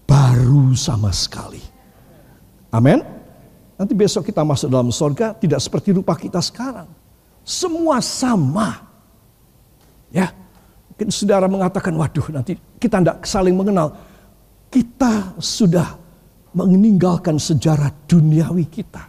baru 0.08 0.72
sama 0.72 1.12
sekali. 1.12 1.60
Amin. 2.72 3.04
Nanti 3.76 3.92
besok 3.92 4.28
kita 4.28 4.40
masuk 4.40 4.72
dalam 4.72 4.88
sorga 4.88 5.36
tidak 5.36 5.60
seperti 5.60 5.92
rupa 5.92 6.16
kita 6.16 6.40
sekarang. 6.40 6.88
Semua 7.44 8.00
sama. 8.00 8.88
Ya, 10.12 10.32
mungkin 10.92 11.08
saudara 11.12 11.48
mengatakan, 11.48 11.92
waduh 11.96 12.28
nanti 12.32 12.56
kita 12.80 13.00
tidak 13.00 13.24
saling 13.24 13.56
mengenal. 13.56 14.11
Kita 14.72 15.36
sudah 15.36 16.00
meninggalkan 16.56 17.36
sejarah 17.36 17.92
duniawi 18.08 18.64
kita. 18.72 19.04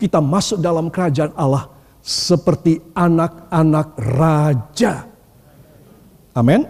Kita 0.00 0.24
masuk 0.24 0.64
dalam 0.64 0.88
kerajaan 0.88 1.36
Allah 1.36 1.68
seperti 2.00 2.80
anak-anak 2.96 3.88
raja. 4.00 5.04
Amin. 6.32 6.64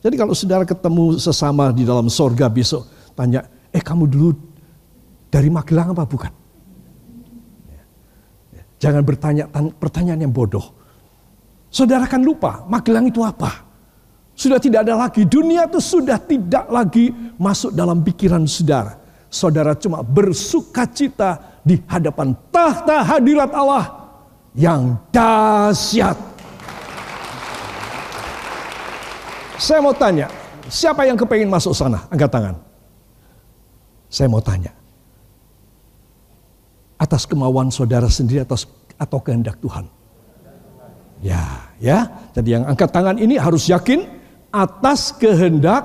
Jadi 0.00 0.14
kalau 0.14 0.32
saudara 0.32 0.64
ketemu 0.64 1.18
sesama 1.20 1.74
di 1.74 1.82
dalam 1.82 2.06
sorga 2.06 2.46
besok, 2.46 2.86
tanya, 3.18 3.44
eh 3.68 3.82
kamu 3.84 4.06
dulu 4.06 4.30
dari 5.28 5.50
Magelang 5.52 5.92
apa 5.92 6.06
bukan? 6.06 6.32
Jangan 8.80 9.02
bertanya 9.02 9.44
pertanyaan 9.76 10.24
yang 10.24 10.32
bodoh. 10.32 10.62
Saudara 11.68 12.06
kan 12.06 12.22
lupa, 12.22 12.62
Magelang 12.70 13.10
itu 13.10 13.20
apa? 13.26 13.65
Sudah 14.36 14.60
tidak 14.60 14.84
ada 14.84 15.00
lagi, 15.00 15.24
dunia 15.24 15.64
itu 15.64 15.80
sudah 15.80 16.20
tidak 16.20 16.68
lagi 16.68 17.08
masuk 17.40 17.72
dalam 17.72 18.04
pikiran 18.04 18.44
saudara. 18.44 19.00
Saudara 19.32 19.72
cuma 19.72 20.04
bersuka 20.04 20.84
cita 20.84 21.56
di 21.64 21.80
hadapan 21.88 22.36
tahta 22.52 23.00
hadirat 23.00 23.48
Allah 23.56 24.12
yang 24.52 25.00
dahsyat. 25.08 26.20
Saya 29.56 29.80
mau 29.80 29.96
tanya, 29.96 30.28
siapa 30.68 31.08
yang 31.08 31.16
kepengen 31.16 31.48
masuk 31.48 31.72
sana? 31.72 32.04
Angkat 32.12 32.28
tangan. 32.28 32.54
Saya 34.12 34.28
mau 34.28 34.44
tanya, 34.44 34.76
atas 37.00 37.24
kemauan 37.24 37.72
saudara 37.72 38.12
sendiri 38.12 38.44
atas 38.44 38.68
atau 39.00 39.16
kehendak 39.16 39.56
Tuhan. 39.64 39.88
Ya, 41.24 41.40
ya. 41.80 42.04
Jadi 42.36 42.52
yang 42.52 42.68
angkat 42.68 42.92
tangan 42.92 43.16
ini 43.16 43.40
harus 43.40 43.64
yakin 43.72 44.04
atas 44.56 45.12
kehendak 45.12 45.84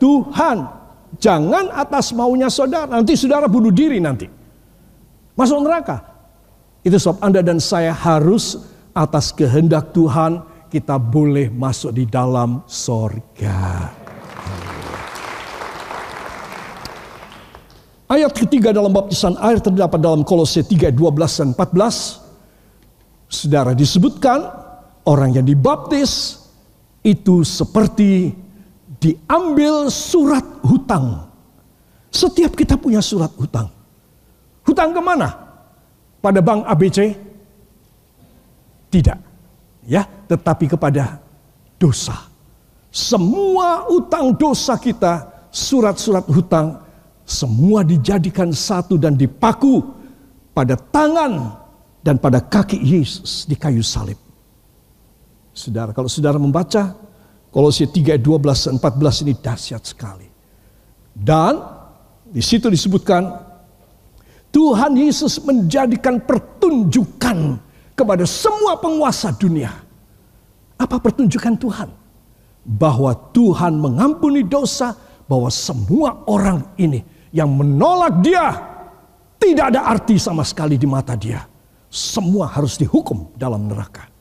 Tuhan. 0.00 0.64
Jangan 1.20 1.68
atas 1.76 2.16
maunya 2.16 2.48
saudara. 2.48 2.88
Nanti 2.88 3.12
saudara 3.12 3.44
bunuh 3.44 3.72
diri 3.72 4.00
nanti. 4.00 4.24
Masuk 5.36 5.60
neraka. 5.60 6.00
Itu 6.80 6.96
sebab 6.96 7.20
Anda 7.20 7.44
dan 7.44 7.60
saya 7.60 7.92
harus 7.92 8.56
atas 8.96 9.28
kehendak 9.36 9.92
Tuhan 9.92 10.40
kita 10.72 10.96
boleh 10.96 11.52
masuk 11.52 11.92
di 11.92 12.08
dalam 12.08 12.64
sorga. 12.64 13.92
Ayat 18.08 18.32
ketiga 18.32 18.72
dalam 18.72 18.88
baptisan 18.88 19.36
air 19.36 19.60
terdapat 19.60 20.00
dalam 20.00 20.24
Kolose 20.24 20.64
3, 20.64 20.88
12 20.96 20.96
dan 21.44 21.48
14. 21.52 22.24
Saudara 23.28 23.76
disebutkan 23.76 24.48
orang 25.04 25.36
yang 25.36 25.44
dibaptis 25.44 26.40
itu 27.02 27.46
seperti 27.46 28.34
diambil 28.98 29.88
surat 29.88 30.44
hutang. 30.66 31.30
Setiap 32.08 32.56
kita 32.58 32.74
punya 32.74 32.98
surat 32.98 33.30
hutang. 33.38 33.70
Hutang 34.66 34.90
ke 34.92 35.00
mana? 35.00 35.28
Pada 36.18 36.40
bank 36.42 36.66
ABC? 36.66 37.14
Tidak. 38.88 39.18
Ya, 39.88 40.04
tetapi 40.04 40.68
kepada 40.68 41.20
dosa. 41.80 42.28
Semua 42.92 43.86
utang 43.88 44.34
dosa 44.36 44.76
kita, 44.76 45.28
surat-surat 45.52 46.24
hutang, 46.28 46.80
semua 47.28 47.84
dijadikan 47.84 48.52
satu 48.52 48.96
dan 48.96 49.16
dipaku 49.16 49.84
pada 50.56 50.74
tangan 50.74 51.54
dan 52.00 52.16
pada 52.16 52.40
kaki 52.40 52.80
Yesus 52.80 53.44
di 53.44 53.54
kayu 53.54 53.84
salib. 53.84 54.27
Saudara, 55.58 55.90
kalau 55.90 56.06
saudara 56.06 56.38
membaca 56.38 56.94
Kolose 57.50 57.90
3 57.90 58.14
ayat 58.14 58.22
12 58.22 58.78
14 58.78 59.24
ini 59.26 59.34
dahsyat 59.34 59.82
sekali. 59.82 60.30
Dan 61.10 61.58
di 62.30 62.38
situ 62.38 62.70
disebutkan 62.70 63.26
Tuhan 64.54 64.94
Yesus 64.94 65.42
menjadikan 65.42 66.22
pertunjukan 66.22 67.58
kepada 67.98 68.22
semua 68.22 68.78
penguasa 68.78 69.34
dunia. 69.34 69.74
Apa 70.78 71.02
pertunjukan 71.02 71.58
Tuhan? 71.58 71.90
Bahwa 72.62 73.10
Tuhan 73.34 73.74
mengampuni 73.80 74.46
dosa, 74.46 74.94
bahwa 75.26 75.50
semua 75.50 76.22
orang 76.30 76.70
ini 76.78 77.02
yang 77.34 77.50
menolak 77.50 78.22
dia 78.22 78.46
tidak 79.42 79.74
ada 79.74 79.90
arti 79.90 80.20
sama 80.22 80.46
sekali 80.46 80.78
di 80.78 80.86
mata 80.86 81.18
dia. 81.18 81.42
Semua 81.90 82.46
harus 82.46 82.78
dihukum 82.78 83.34
dalam 83.34 83.66
neraka. 83.66 84.17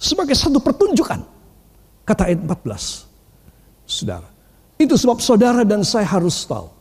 Sebagai 0.00 0.32
satu 0.32 0.56
pertunjukan. 0.64 1.20
Kata 2.08 2.32
ayat 2.32 2.40
14. 2.40 3.04
Saudara. 3.84 4.28
Itu 4.80 4.96
sebab 4.96 5.20
saudara 5.20 5.60
dan 5.60 5.84
saya 5.84 6.08
harus 6.08 6.40
tahu. 6.48 6.72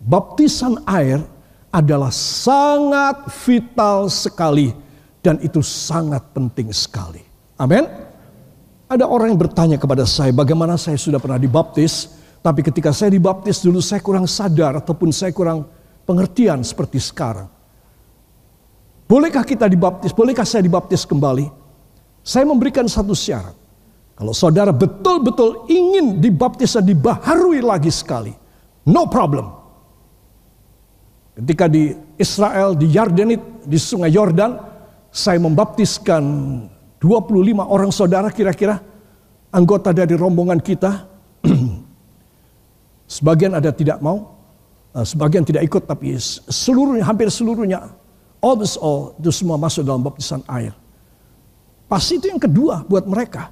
Baptisan 0.00 0.80
air 0.88 1.20
adalah 1.68 2.08
sangat 2.08 3.28
vital 3.44 4.08
sekali. 4.08 4.72
Dan 5.20 5.36
itu 5.44 5.60
sangat 5.60 6.24
penting 6.32 6.72
sekali. 6.72 7.20
Amin. 7.60 7.84
Ada 8.88 9.04
orang 9.04 9.36
yang 9.36 9.40
bertanya 9.44 9.76
kepada 9.76 10.08
saya 10.08 10.32
bagaimana 10.32 10.80
saya 10.80 10.96
sudah 10.96 11.20
pernah 11.20 11.36
dibaptis. 11.36 12.16
Tapi 12.40 12.64
ketika 12.64 12.96
saya 12.96 13.12
dibaptis 13.12 13.60
dulu 13.60 13.84
saya 13.84 14.00
kurang 14.00 14.24
sadar 14.24 14.80
ataupun 14.80 15.12
saya 15.12 15.36
kurang 15.36 15.68
pengertian 16.08 16.64
seperti 16.64 16.96
sekarang. 16.96 17.50
Bolehkah 19.04 19.44
kita 19.44 19.68
dibaptis? 19.68 20.16
Bolehkah 20.16 20.48
saya 20.48 20.64
dibaptis 20.64 21.04
kembali? 21.04 21.57
Saya 22.28 22.44
memberikan 22.44 22.84
satu 22.84 23.16
syarat. 23.16 23.56
Kalau 24.12 24.36
saudara 24.36 24.68
betul-betul 24.68 25.64
ingin 25.72 26.20
dibaptis 26.20 26.76
dan 26.76 26.84
dibaharui 26.84 27.64
lagi 27.64 27.88
sekali, 27.88 28.36
no 28.84 29.08
problem. 29.08 29.48
Ketika 31.40 31.72
di 31.72 31.96
Israel, 32.20 32.76
di 32.76 32.92
Yardenit, 32.92 33.64
di 33.64 33.78
sungai 33.80 34.12
Yordan, 34.12 34.60
saya 35.08 35.40
membaptiskan 35.40 36.20
25 37.00 37.64
orang 37.64 37.88
saudara 37.88 38.28
kira-kira, 38.28 38.76
anggota 39.48 39.96
dari 39.96 40.12
rombongan 40.12 40.60
kita. 40.60 41.08
Sebagian 43.16 43.56
ada 43.56 43.72
tidak 43.72 44.04
mau, 44.04 44.36
eh, 44.92 45.06
sebagian 45.06 45.48
tidak 45.48 45.64
ikut, 45.64 45.88
tapi 45.88 46.12
seluruhnya, 46.50 47.08
hampir 47.08 47.32
seluruhnya, 47.32 47.88
almost 48.44 48.76
all, 48.84 49.16
itu 49.16 49.32
semua 49.32 49.56
masuk 49.56 49.80
dalam 49.80 50.04
baptisan 50.04 50.44
air. 50.44 50.76
Pasti 51.88 52.20
itu 52.20 52.28
yang 52.28 52.38
kedua 52.38 52.84
buat 52.84 53.08
mereka. 53.08 53.48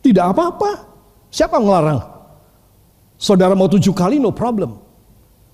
Tidak 0.00 0.22
apa-apa. 0.22 0.70
Siapa 1.28 1.58
yang 1.58 1.66
melarang? 1.66 2.00
Saudara 3.18 3.58
mau 3.58 3.66
tujuh 3.66 3.90
kali, 3.94 4.22
no 4.22 4.30
problem. 4.30 4.78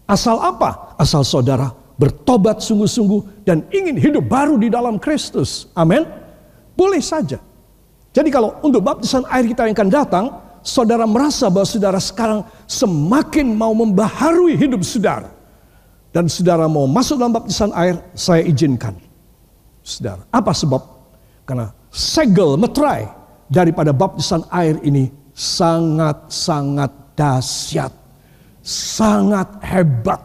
Asal 0.04 0.40
apa? 0.40 0.96
Asal 1.00 1.24
saudara 1.24 1.72
bertobat 1.98 2.62
sungguh-sungguh 2.62 3.42
dan 3.42 3.66
ingin 3.74 3.98
hidup 3.98 4.24
baru 4.30 4.56
di 4.56 4.70
dalam 4.70 4.96
Kristus. 4.96 5.66
Amin. 5.74 6.06
Boleh 6.78 7.02
saja. 7.02 7.42
Jadi 8.14 8.30
kalau 8.30 8.56
untuk 8.62 8.80
baptisan 8.86 9.26
air 9.28 9.44
kita 9.50 9.66
yang 9.66 9.74
akan 9.74 9.90
datang, 9.90 10.24
saudara 10.62 11.04
merasa 11.04 11.50
bahwa 11.50 11.66
saudara 11.66 11.98
sekarang 11.98 12.46
semakin 12.70 13.52
mau 13.52 13.74
membaharui 13.74 14.54
hidup 14.54 14.86
saudara. 14.86 15.34
Dan 16.14 16.30
saudara 16.30 16.64
mau 16.70 16.88
masuk 16.88 17.20
dalam 17.20 17.36
baptisan 17.36 17.68
air, 17.76 18.00
saya 18.16 18.40
izinkan. 18.46 18.96
Saudara, 19.84 20.24
apa 20.32 20.56
sebab? 20.56 20.80
Karena 21.44 21.68
segel, 21.90 22.56
metrai 22.60 23.08
daripada 23.48 23.92
baptisan 23.92 24.44
air 24.52 24.76
ini 24.84 25.08
sangat-sangat 25.32 26.90
dahsyat 27.18 27.98
sangat 28.68 29.48
hebat 29.64 30.20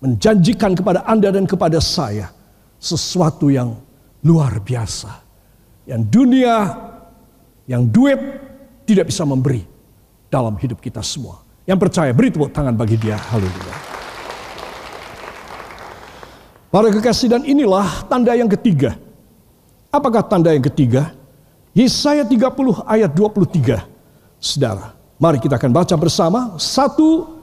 menjanjikan 0.00 0.72
kepada 0.72 1.04
Anda 1.04 1.28
dan 1.28 1.44
kepada 1.44 1.76
saya 1.76 2.32
sesuatu 2.80 3.52
yang 3.52 3.76
luar 4.24 4.56
biasa. 4.64 5.12
Yang 5.84 6.02
dunia, 6.08 6.56
yang 7.68 7.84
duit 7.84 8.16
tidak 8.88 9.12
bisa 9.12 9.28
memberi 9.28 9.60
dalam 10.32 10.56
hidup 10.56 10.80
kita 10.80 11.04
semua. 11.04 11.44
Yang 11.68 11.78
percaya 11.84 12.10
beri 12.16 12.32
tepuk 12.32 12.50
tangan 12.50 12.72
bagi 12.72 12.96
dia. 12.96 13.20
Haleluya. 13.20 13.76
Para 16.72 16.88
kekasih 16.90 17.28
dan 17.30 17.42
inilah 17.44 18.08
tanda 18.08 18.32
yang 18.32 18.50
ketiga. 18.50 18.96
Apakah 19.90 20.22
tanda 20.26 20.52
yang 20.52 20.64
ketiga? 20.64 21.14
Yesaya 21.76 22.24
30 22.24 22.86
ayat 22.88 23.10
23. 23.12 23.84
Saudara, 24.40 24.96
mari 25.20 25.36
kita 25.40 25.60
akan 25.60 25.72
baca 25.72 25.94
bersama. 25.96 26.40
Satu, 26.56 27.36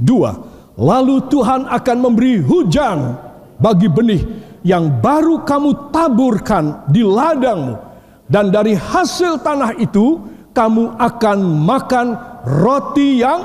Dua, 0.00 0.32
lalu 0.80 1.20
Tuhan 1.28 1.68
akan 1.68 1.96
memberi 2.00 2.40
hujan 2.40 3.18
bagi 3.60 3.90
benih 3.90 4.22
yang 4.64 4.88
baru 5.02 5.44
kamu 5.44 5.92
taburkan 5.92 6.88
di 6.88 7.04
ladangmu. 7.04 7.76
Dan 8.30 8.54
dari 8.54 8.78
hasil 8.78 9.42
tanah 9.42 9.76
itu 9.76 10.22
kamu 10.54 10.96
akan 10.96 11.38
makan 11.66 12.06
roti 12.46 13.20
yang 13.20 13.42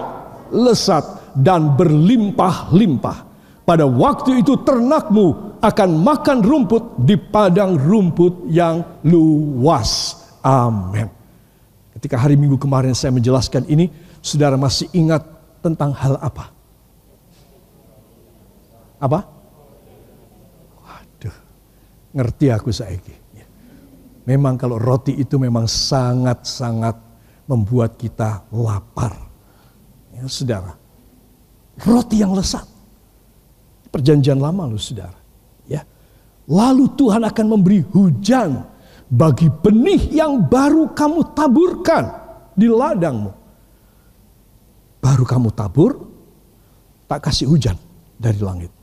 lesat 0.54 1.34
dan 1.36 1.74
berlimpah-limpah. 1.74 3.18
Pada 3.66 3.90
waktu 3.90 4.46
itu 4.46 4.62
ternakmu 4.62 5.55
akan 5.66 5.90
makan 5.98 6.46
rumput 6.46 7.02
di 7.02 7.18
padang 7.18 7.74
rumput 7.74 8.46
yang 8.54 9.02
luas. 9.02 10.22
Amin. 10.46 11.10
Ketika 11.98 12.22
hari 12.22 12.38
Minggu 12.38 12.62
kemarin 12.62 12.94
saya 12.94 13.10
menjelaskan 13.10 13.66
ini, 13.66 13.90
saudara 14.22 14.54
masih 14.62 14.86
ingat 14.94 15.26
tentang 15.66 15.90
hal 15.98 16.22
apa? 16.22 16.54
Apa? 19.02 19.20
Waduh, 20.86 21.38
ngerti 22.14 22.46
aku 22.54 22.70
saiki. 22.70 23.16
Memang 24.26 24.58
kalau 24.58 24.82
roti 24.82 25.14
itu 25.14 25.38
memang 25.38 25.70
sangat-sangat 25.70 26.98
membuat 27.46 27.94
kita 27.94 28.42
lapar. 28.50 29.14
Ya, 30.18 30.26
saudara, 30.26 30.74
roti 31.86 32.26
yang 32.26 32.34
lesat. 32.34 32.66
Perjanjian 33.94 34.42
lama 34.42 34.66
loh 34.66 34.82
saudara. 34.82 35.25
Lalu 36.46 36.94
Tuhan 36.94 37.26
akan 37.26 37.46
memberi 37.50 37.82
hujan 37.82 38.62
bagi 39.10 39.50
benih 39.50 40.14
yang 40.14 40.46
baru 40.46 40.94
kamu 40.94 41.34
taburkan 41.34 42.06
di 42.54 42.70
ladangmu 42.70 43.46
baru 45.06 45.22
kamu 45.22 45.50
tabur, 45.54 46.02
tak 47.06 47.30
kasih 47.30 47.46
hujan 47.46 47.78
dari 48.18 48.42
langit. 48.42 48.74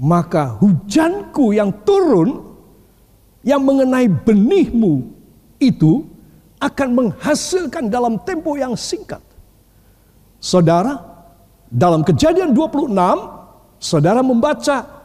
Maka 0.00 0.56
hujanku 0.56 1.52
yang 1.52 1.84
turun, 1.84 2.40
yang 3.44 3.60
mengenai 3.60 4.08
benihmu 4.08 5.04
itu 5.60 6.08
akan 6.56 6.88
menghasilkan 6.96 7.92
dalam 7.92 8.16
tempo 8.24 8.56
yang 8.56 8.72
singkat. 8.72 9.20
Saudara, 10.40 10.96
dalam 11.68 12.00
kejadian 12.00 12.56
26, 12.56 12.90
saudara 13.76 14.24
membaca, 14.24 14.97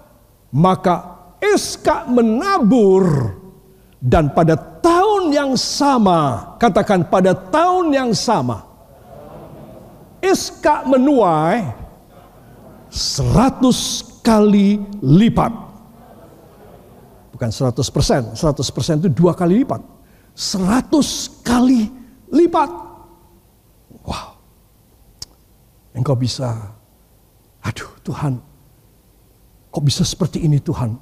maka 0.54 1.18
Iska 1.42 2.08
menabur 2.08 3.34
dan 3.98 4.32
pada 4.32 4.56
tahun 4.56 5.34
yang 5.34 5.52
sama, 5.58 6.54
katakan 6.62 7.10
pada 7.10 7.34
tahun 7.34 7.92
yang 7.92 8.12
sama, 8.14 8.64
Iska 10.24 10.88
menuai 10.88 11.68
seratus 12.88 14.06
kali 14.22 14.80
lipat. 15.02 15.52
Bukan 17.34 17.50
seratus 17.50 17.90
persen, 17.90 18.38
seratus 18.38 18.70
persen 18.70 19.02
itu 19.02 19.10
dua 19.12 19.34
kali 19.34 19.66
lipat. 19.66 19.82
Seratus 20.32 21.28
kali 21.44 21.90
lipat. 22.32 22.70
Wow. 24.06 24.38
Engkau 25.92 26.16
bisa, 26.16 26.56
aduh 27.62 27.92
Tuhan, 28.06 28.53
kok 29.74 29.82
bisa 29.82 30.06
seperti 30.06 30.46
ini 30.46 30.62
Tuhan? 30.62 30.94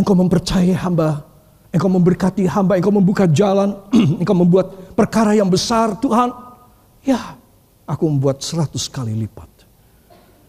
Engkau 0.00 0.16
mempercayai 0.16 0.72
hamba, 0.72 1.20
engkau 1.68 1.92
memberkati 1.92 2.48
hamba, 2.48 2.80
engkau 2.80 2.92
membuka 2.92 3.28
jalan, 3.28 3.76
engkau 4.20 4.32
membuat 4.32 4.96
perkara 4.96 5.36
yang 5.36 5.52
besar 5.52 5.92
Tuhan. 6.00 6.32
Ya, 7.04 7.36
aku 7.84 8.08
membuat 8.08 8.40
seratus 8.40 8.88
kali 8.88 9.12
lipat. 9.12 9.48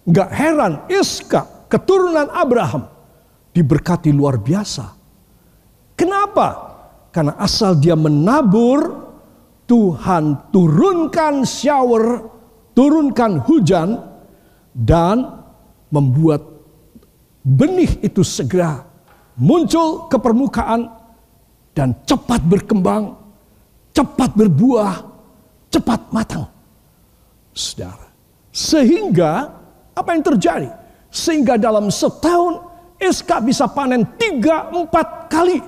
Gak 0.08 0.32
heran 0.32 0.88
Iska, 0.88 1.68
keturunan 1.68 2.32
Abraham, 2.32 2.88
diberkati 3.52 4.16
luar 4.16 4.40
biasa. 4.40 4.96
Kenapa? 6.00 6.48
Karena 7.12 7.36
asal 7.36 7.76
dia 7.76 8.00
menabur, 8.00 9.04
Tuhan 9.68 10.48
turunkan 10.56 11.44
shower, 11.44 12.24
turunkan 12.72 13.44
hujan, 13.44 14.00
dan 14.72 15.44
membuat 15.92 16.57
benih 17.48 18.04
itu 18.04 18.20
segera 18.28 18.84
muncul 19.40 20.12
ke 20.12 20.20
permukaan 20.20 20.92
dan 21.72 21.96
cepat 22.04 22.44
berkembang, 22.44 23.16
cepat 23.96 24.36
berbuah, 24.36 24.96
cepat 25.72 26.02
matang. 26.12 26.50
Saudara, 27.56 28.12
sehingga 28.52 29.50
apa 29.96 30.10
yang 30.14 30.26
terjadi? 30.26 30.70
Sehingga 31.08 31.56
dalam 31.56 31.88
setahun 31.88 32.62
SK 33.00 33.46
bisa 33.48 33.66
panen 33.70 34.04
tiga 34.20 34.68
empat 34.74 35.32
kali 35.32 35.62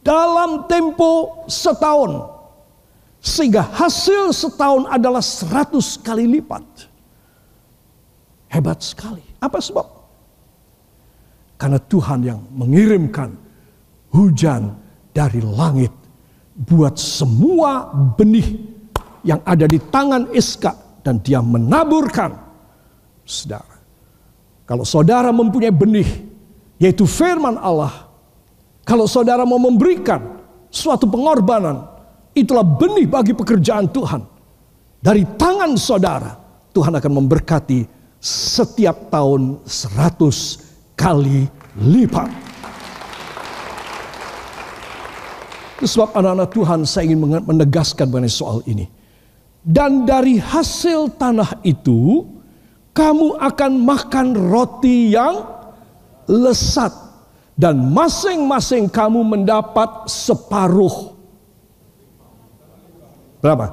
dalam 0.00 0.64
tempo 0.66 1.44
setahun. 1.46 2.40
Sehingga 3.20 3.60
hasil 3.60 4.32
setahun 4.32 4.88
adalah 4.88 5.20
seratus 5.20 6.00
kali 6.00 6.24
lipat. 6.24 6.64
Hebat 8.48 8.80
sekali. 8.80 9.22
Apa 9.38 9.60
sebab? 9.60 9.99
Karena 11.60 11.76
Tuhan 11.76 12.24
yang 12.24 12.40
mengirimkan 12.56 13.36
hujan 14.16 14.80
dari 15.12 15.44
langit 15.44 15.92
buat 16.56 16.96
semua 16.96 17.92
benih 18.16 18.64
yang 19.20 19.44
ada 19.44 19.68
di 19.68 19.76
tangan 19.76 20.32
Iska 20.32 21.04
dan 21.04 21.20
dia 21.20 21.44
menaburkan. 21.44 22.32
Saudara, 23.28 23.76
kalau 24.64 24.88
saudara 24.88 25.28
mempunyai 25.28 25.70
benih 25.70 26.08
yaitu 26.80 27.04
firman 27.04 27.60
Allah, 27.60 28.08
kalau 28.88 29.04
saudara 29.04 29.44
mau 29.44 29.60
memberikan 29.60 30.40
suatu 30.72 31.04
pengorbanan, 31.04 32.00
Itulah 32.30 32.62
benih 32.62 33.10
bagi 33.10 33.34
pekerjaan 33.34 33.90
Tuhan. 33.90 34.22
Dari 35.00 35.26
tangan 35.34 35.74
saudara, 35.74 36.38
Tuhan 36.70 36.94
akan 36.94 37.12
memberkati 37.24 37.84
setiap 38.20 39.10
tahun 39.10 39.64
seratus 39.66 40.69
kali 41.00 41.48
lipat. 41.80 42.28
Sebab 45.80 46.12
anak-anak 46.12 46.52
Tuhan 46.52 46.80
saya 46.84 47.08
ingin 47.08 47.40
menegaskan 47.40 48.12
mengenai 48.12 48.28
soal 48.28 48.60
ini. 48.68 48.84
Dan 49.64 50.04
dari 50.04 50.36
hasil 50.36 51.16
tanah 51.16 51.64
itu, 51.64 52.28
kamu 52.92 53.40
akan 53.40 53.72
makan 53.80 54.26
roti 54.36 55.16
yang 55.16 55.40
lesat. 56.28 56.92
Dan 57.56 57.92
masing-masing 57.96 58.92
kamu 58.92 59.24
mendapat 59.24 60.08
separuh 60.08 61.20
Berapa? 63.40 63.66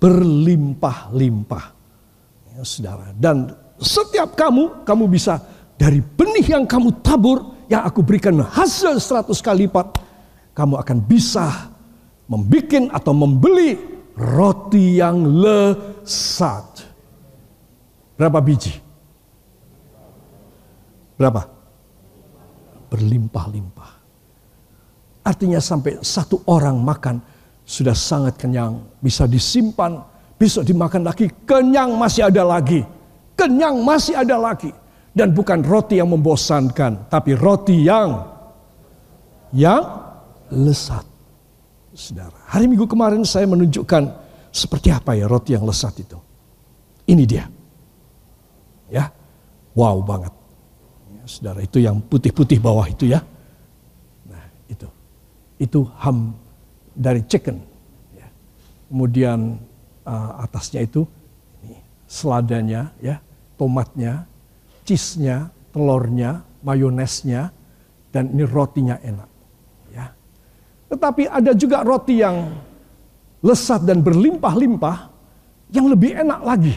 Berlimpah-limpah. 0.00 1.64
Ya, 2.56 2.64
saudara. 2.64 3.12
Dan 3.12 3.52
setiap 3.76 4.32
kamu, 4.32 4.84
kamu 4.88 5.04
bisa 5.12 5.40
dari 5.74 5.98
benih 5.98 6.46
yang 6.54 6.64
kamu 6.64 7.02
tabur, 7.02 7.66
yang 7.66 7.82
aku 7.82 8.00
berikan 8.06 8.38
hasil 8.38 8.98
seratus 9.02 9.42
kali 9.42 9.66
lipat, 9.66 9.98
kamu 10.54 10.78
akan 10.78 10.98
bisa 11.02 11.74
membuat 12.30 12.94
atau 12.94 13.12
membeli 13.12 13.76
roti 14.14 15.02
yang 15.02 15.26
lesat. 15.26 16.86
Berapa 18.14 18.38
biji? 18.38 18.78
Berapa? 21.18 21.50
Berlimpah-limpah. 22.90 23.92
Artinya 25.26 25.58
sampai 25.58 25.98
satu 26.04 26.46
orang 26.46 26.78
makan 26.78 27.18
sudah 27.64 27.96
sangat 27.96 28.38
kenyang, 28.38 28.78
bisa 29.00 29.24
disimpan, 29.26 29.98
besok 30.36 30.68
dimakan 30.68 31.02
lagi, 31.02 31.32
kenyang 31.48 31.96
masih 31.96 32.28
ada 32.28 32.44
lagi. 32.44 32.84
Kenyang 33.34 33.82
masih 33.82 34.14
ada 34.14 34.38
lagi. 34.38 34.70
Dan 35.14 35.30
bukan 35.30 35.62
roti 35.62 36.02
yang 36.02 36.10
membosankan, 36.10 37.06
tapi 37.06 37.38
roti 37.38 37.86
yang 37.86 38.34
yang 39.54 39.82
lesat. 40.50 41.06
Saudara, 41.94 42.34
hari 42.50 42.66
Minggu 42.66 42.90
kemarin 42.90 43.22
saya 43.22 43.46
menunjukkan 43.46 44.10
seperti 44.50 44.90
apa 44.90 45.14
ya 45.14 45.30
roti 45.30 45.54
yang 45.54 45.62
lesat 45.62 45.94
itu. 46.02 46.18
Ini 47.06 47.22
dia. 47.22 47.46
Ya. 48.90 49.14
Wow 49.78 50.02
banget. 50.02 50.34
Ya, 51.14 51.22
saudara, 51.30 51.62
itu 51.62 51.78
yang 51.78 52.02
putih-putih 52.02 52.58
bawah 52.58 52.86
itu 52.90 53.06
ya. 53.06 53.22
Nah, 54.26 54.44
itu. 54.66 54.90
Itu 55.62 55.86
ham 56.02 56.34
dari 56.90 57.22
chicken. 57.26 57.62
Ya. 58.18 58.26
Kemudian 58.90 59.62
uh, 60.02 60.42
atasnya 60.42 60.82
itu 60.82 61.06
ini, 61.62 61.78
seladanya, 62.10 62.90
ya, 62.98 63.22
tomatnya, 63.54 64.26
cheese-nya, 64.84 65.48
telurnya, 65.72 66.44
mayonesnya, 66.62 67.50
dan 68.14 68.30
ini 68.30 68.44
rotinya 68.46 69.00
enak. 69.02 69.30
Ya. 69.90 70.06
Tetapi 70.92 71.26
ada 71.26 71.50
juga 71.56 71.82
roti 71.82 72.22
yang 72.22 72.52
lesat 73.42 73.82
dan 73.82 74.00
berlimpah-limpah 74.04 74.98
yang 75.74 75.90
lebih 75.90 76.14
enak 76.14 76.40
lagi. 76.46 76.76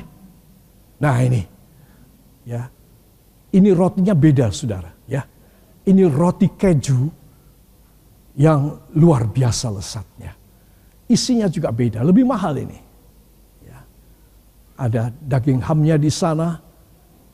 Nah 0.97 1.15
ini, 1.21 1.45
ya, 2.47 2.65
ini 3.53 3.69
rotinya 3.69 4.17
beda, 4.17 4.49
saudara. 4.49 4.89
Ya, 5.05 5.21
ini 5.85 6.03
roti 6.09 6.49
keju 6.49 7.07
yang 8.37 8.81
luar 8.97 9.29
biasa 9.29 9.69
lesatnya. 9.71 10.33
Isinya 11.07 11.47
juga 11.47 11.71
beda, 11.71 12.03
lebih 12.03 12.27
mahal 12.27 12.59
ini. 12.59 12.79
Ya. 13.63 13.79
Ada 14.75 15.13
daging 15.23 15.61
hamnya 15.63 15.95
di 15.95 16.11
sana, 16.11 16.59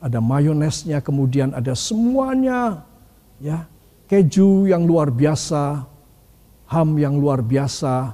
ada 0.04 0.20
mayonesnya, 0.20 1.00
kemudian 1.00 1.56
ada 1.56 1.72
semuanya, 1.72 2.84
ya 3.40 3.64
keju 4.04 4.68
yang 4.68 4.84
luar 4.84 5.08
biasa, 5.08 5.88
ham 6.68 6.88
yang 7.00 7.16
luar 7.16 7.40
biasa, 7.40 8.12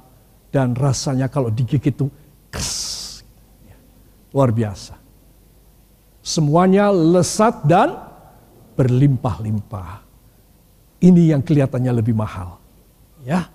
dan 0.54 0.78
rasanya 0.78 1.26
kalau 1.26 1.50
digigit 1.50 1.90
itu 1.90 2.06
kes, 2.46 2.70
ya. 3.66 3.74
luar 4.30 4.54
biasa. 4.54 4.94
Semuanya 6.22 6.94
lesat 6.94 7.66
dan 7.66 7.98
berlimpah-limpah. 8.78 10.06
Ini 11.02 11.34
yang 11.34 11.42
kelihatannya 11.42 11.90
lebih 11.96 12.14
mahal. 12.14 12.60
Ya, 13.26 13.50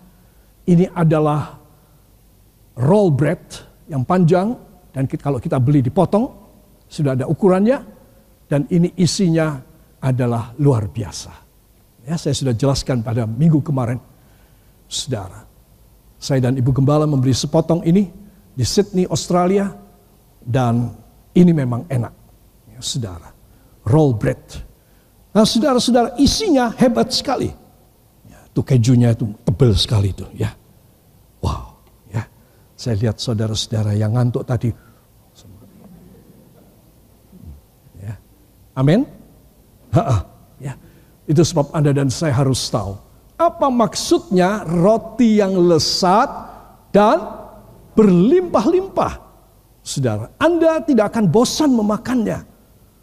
ini 0.68 0.92
adalah 0.92 1.56
roll 2.76 3.16
bread 3.16 3.40
yang 3.88 4.04
panjang 4.04 4.60
dan 4.92 5.08
kita, 5.08 5.24
kalau 5.24 5.40
kita 5.40 5.56
beli 5.62 5.80
dipotong 5.86 6.36
sudah 6.90 7.16
ada 7.16 7.26
ukurannya 7.30 7.95
dan 8.46 8.70
ini 8.70 8.94
isinya 8.98 9.58
adalah 10.02 10.54
luar 10.62 10.90
biasa. 10.90 11.34
Ya, 12.06 12.16
saya 12.22 12.38
sudah 12.38 12.54
jelaskan 12.54 13.02
pada 13.02 13.26
minggu 13.26 13.66
kemarin, 13.66 13.98
saudara. 14.86 15.46
Saya 16.22 16.46
dan 16.50 16.58
Ibu 16.58 16.70
Gembala 16.70 17.10
membeli 17.10 17.34
sepotong 17.34 17.82
ini 17.82 18.10
di 18.54 18.66
Sydney, 18.66 19.10
Australia, 19.10 19.74
dan 20.46 20.94
ini 21.34 21.52
memang 21.52 21.90
enak, 21.90 22.14
ya, 22.70 22.80
saudara. 22.82 23.34
Roll 23.86 24.14
bread. 24.18 24.42
Nah, 25.36 25.44
saudara-saudara, 25.44 26.16
isinya 26.22 26.72
hebat 26.78 27.12
sekali. 27.12 27.66
Itu 28.56 28.64
kejunya 28.64 29.12
itu 29.12 29.28
tebel 29.44 29.76
sekali 29.76 30.16
itu 30.16 30.24
ya. 30.32 30.48
Wow, 31.44 31.76
ya. 32.08 32.24
Saya 32.80 32.96
lihat 32.96 33.20
saudara-saudara 33.20 33.92
yang 34.00 34.16
ngantuk 34.16 34.48
tadi. 34.48 34.72
Ya. 38.00 38.16
Amin. 38.76 39.08
Ya. 40.56 40.80
Itu 41.28 41.44
sebab 41.44 41.74
Anda 41.76 41.92
dan 41.92 42.08
saya 42.08 42.32
harus 42.32 42.64
tahu 42.72 42.96
apa 43.36 43.68
maksudnya 43.68 44.64
roti 44.64 45.44
yang 45.44 45.52
lesat 45.68 46.30
dan 46.96 47.20
berlimpah-limpah. 47.92 49.20
Saudara, 49.84 50.32
Anda 50.40 50.80
tidak 50.80 51.12
akan 51.12 51.28
bosan 51.28 51.76
memakannya. 51.76 52.40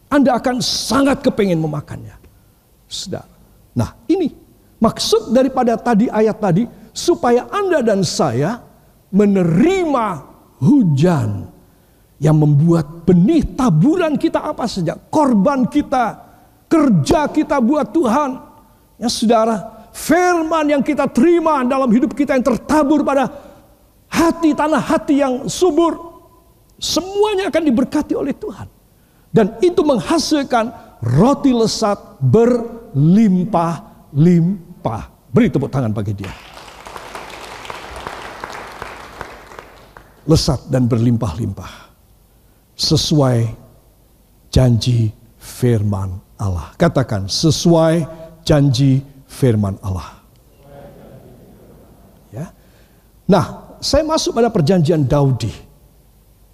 Anda 0.09 0.41
akan 0.41 0.65
sangat 0.65 1.21
kepingin 1.21 1.61
memakannya. 1.61 2.17
Saudara. 2.89 3.29
Nah, 3.77 3.93
ini 4.09 4.33
Maksud 4.83 5.31
daripada 5.31 5.79
tadi 5.79 6.11
ayat 6.11 6.43
tadi 6.43 6.67
supaya 6.91 7.47
Anda 7.55 7.87
dan 7.87 8.03
saya 8.03 8.59
menerima 9.15 10.07
hujan 10.59 11.47
yang 12.23 12.39
membuat 12.39 13.03
benih 13.03 13.43
taburan 13.59 14.15
kita 14.15 14.39
apa 14.39 14.71
saja, 14.71 14.95
korban 14.95 15.67
kita, 15.67 16.23
kerja 16.71 17.27
kita 17.27 17.59
buat 17.59 17.91
Tuhan. 17.91 18.39
Ya 18.95 19.11
saudara, 19.11 19.91
firman 19.91 20.71
yang 20.71 20.87
kita 20.87 21.11
terima 21.11 21.67
dalam 21.67 21.91
hidup 21.91 22.15
kita 22.15 22.39
yang 22.39 22.47
tertabur 22.47 23.03
pada 23.03 23.27
hati 24.07 24.55
tanah 24.55 24.79
hati 24.79 25.19
yang 25.19 25.51
subur, 25.51 25.99
semuanya 26.79 27.51
akan 27.51 27.67
diberkati 27.67 28.15
oleh 28.15 28.39
Tuhan. 28.39 28.71
Dan 29.35 29.59
itu 29.59 29.83
menghasilkan 29.83 30.71
roti 31.03 31.51
lesat 31.51 32.23
berlimpah-limpah. 32.23 35.03
Beri 35.33 35.49
tepuk 35.51 35.73
tangan 35.75 35.91
bagi 35.91 36.15
dia. 36.15 36.31
lesat 40.27 40.71
dan 40.71 40.87
berlimpah-limpah. 40.87 41.82
Sesuai 42.77 43.53
janji 44.53 45.13
firman 45.39 46.21
Allah. 46.39 46.75
Katakan 46.77 47.27
sesuai 47.27 48.07
janji 48.43 49.03
firman 49.27 49.79
Allah. 49.81 50.23
Ya. 52.33 52.53
Nah, 53.29 53.77
saya 53.83 54.03
masuk 54.07 54.37
pada 54.37 54.53
perjanjian 54.53 55.03
Daudi. 55.07 55.51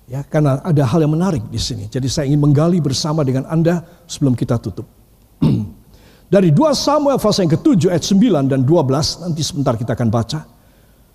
Ya, 0.08 0.24
karena 0.24 0.64
ada 0.64 0.82
hal 0.88 1.04
yang 1.04 1.12
menarik 1.12 1.44
di 1.52 1.60
sini. 1.60 1.84
Jadi 1.84 2.08
saya 2.08 2.24
ingin 2.24 2.40
menggali 2.40 2.80
bersama 2.80 3.20
dengan 3.20 3.44
Anda 3.44 3.84
sebelum 4.08 4.32
kita 4.32 4.56
tutup. 4.56 4.88
Dari 6.32 6.48
2 6.52 6.60
Samuel 6.72 7.20
pasal 7.20 7.48
yang 7.48 7.56
ke-7 7.56 7.92
ayat 7.92 8.04
9 8.04 8.52
dan 8.52 8.60
12 8.64 9.24
nanti 9.24 9.40
sebentar 9.44 9.76
kita 9.76 9.92
akan 9.92 10.08
baca. 10.08 10.44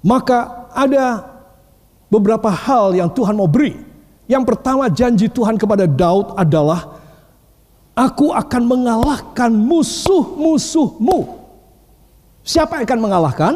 Maka 0.06 0.70
ada 0.74 1.26
beberapa 2.10 2.50
hal 2.50 2.94
yang 2.98 3.10
Tuhan 3.10 3.34
mau 3.34 3.50
beri. 3.50 3.93
Yang 4.28 4.44
pertama 4.56 4.88
janji 4.88 5.28
Tuhan 5.28 5.60
kepada 5.60 5.84
Daud 5.84 6.36
adalah 6.40 7.04
Aku 7.94 8.34
akan 8.34 8.64
mengalahkan 8.66 9.54
musuh-musuhmu. 9.54 11.46
Siapa 12.42 12.82
yang 12.82 12.86
akan 12.90 13.02
mengalahkan? 13.06 13.54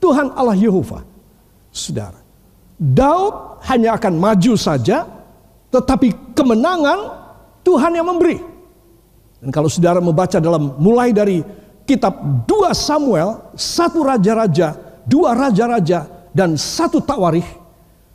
Tuhan 0.00 0.32
Allah 0.32 0.56
Yehova. 0.56 1.04
Saudara, 1.68 2.16
Daud 2.80 3.60
hanya 3.68 4.00
akan 4.00 4.16
maju 4.16 4.56
saja, 4.56 5.04
tetapi 5.68 6.32
kemenangan 6.32 7.20
Tuhan 7.60 7.92
yang 8.00 8.08
memberi. 8.08 8.40
Dan 9.44 9.52
kalau 9.52 9.68
saudara 9.68 10.00
membaca 10.00 10.40
dalam 10.40 10.80
mulai 10.80 11.12
dari 11.12 11.44
kitab 11.84 12.16
2 12.48 12.72
Samuel, 12.72 13.52
satu 13.52 14.00
raja-raja, 14.00 14.72
dua 15.04 15.36
raja-raja, 15.36 16.08
dan 16.32 16.56
satu 16.56 17.04
tawarih, 17.04 17.44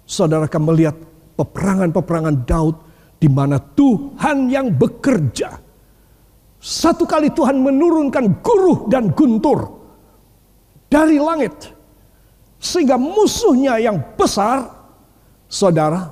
saudara 0.10 0.50
akan 0.50 0.64
melihat 0.74 0.98
peperangan-peperangan 1.36 2.36
Daud 2.48 2.76
di 3.19 3.28
mana 3.32 3.60
Tuhan 3.60 4.52
yang 4.52 4.71
bekerja. 4.71 5.56
Satu 6.60 7.06
kali 7.06 7.30
Tuhan 7.30 7.62
menurunkan 7.62 8.41
guruh 8.41 8.89
dan 8.89 9.13
guntur 9.13 9.69
dari 10.89 11.21
langit. 11.21 11.54
Sehingga 12.58 12.98
musuhnya 12.98 13.78
yang 13.78 14.02
besar, 14.17 14.65
saudara, 15.45 16.10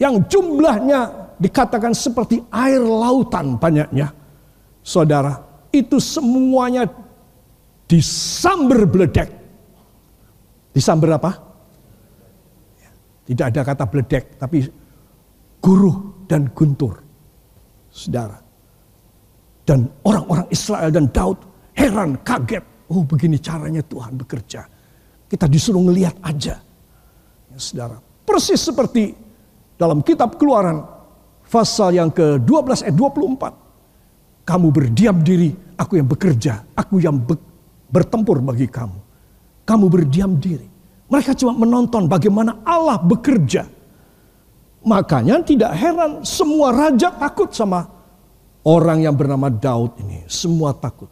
yang 0.00 0.24
jumlahnya 0.24 1.28
dikatakan 1.36 1.92
seperti 1.92 2.40
air 2.48 2.80
lautan 2.80 3.60
banyaknya. 3.60 4.08
Saudara, 4.80 5.44
itu 5.68 6.00
semuanya 6.00 6.88
disamber 7.84 8.88
beledek. 8.88 9.28
Disamber 10.72 11.20
apa? 11.20 11.45
Tidak 13.26 13.46
ada 13.50 13.60
kata 13.66 13.84
beledek, 13.90 14.38
tapi 14.38 14.62
guru 15.58 16.22
dan 16.30 16.46
guntur. 16.54 17.02
Saudara. 17.90 18.38
Dan 19.66 19.90
orang-orang 20.06 20.46
Israel 20.54 20.94
dan 20.94 21.10
Daud 21.10 21.42
heran, 21.74 22.14
kaget. 22.22 22.62
Oh 22.86 23.02
begini 23.02 23.42
caranya 23.42 23.82
Tuhan 23.82 24.14
bekerja. 24.14 24.62
Kita 25.26 25.50
disuruh 25.50 25.82
ngelihat 25.82 26.22
aja. 26.22 26.62
Ya, 27.50 27.58
saudara. 27.58 27.98
Persis 28.22 28.62
seperti 28.62 29.10
dalam 29.74 30.06
kitab 30.06 30.38
keluaran 30.38 30.86
pasal 31.50 31.98
yang 31.98 32.14
ke-12 32.14 32.86
ayat 32.86 32.94
24. 32.94 34.46
Kamu 34.46 34.70
berdiam 34.70 35.18
diri, 35.26 35.50
aku 35.74 35.98
yang 35.98 36.06
bekerja, 36.06 36.62
aku 36.78 37.02
yang 37.02 37.18
be 37.18 37.34
bertempur 37.90 38.38
bagi 38.38 38.70
kamu. 38.70 38.98
Kamu 39.66 39.86
berdiam 39.90 40.38
diri. 40.38 40.75
Mereka 41.06 41.38
cuma 41.38 41.54
menonton 41.54 42.10
bagaimana 42.10 42.62
Allah 42.66 42.98
bekerja 42.98 43.76
Makanya 44.86 45.42
tidak 45.42 45.74
heran 45.74 46.22
semua 46.22 46.70
raja 46.70 47.10
takut 47.10 47.50
sama 47.50 47.90
orang 48.62 49.02
yang 49.02 49.18
bernama 49.18 49.50
Daud 49.50 49.98
ini. 49.98 50.22
Semua 50.30 50.70
takut. 50.70 51.10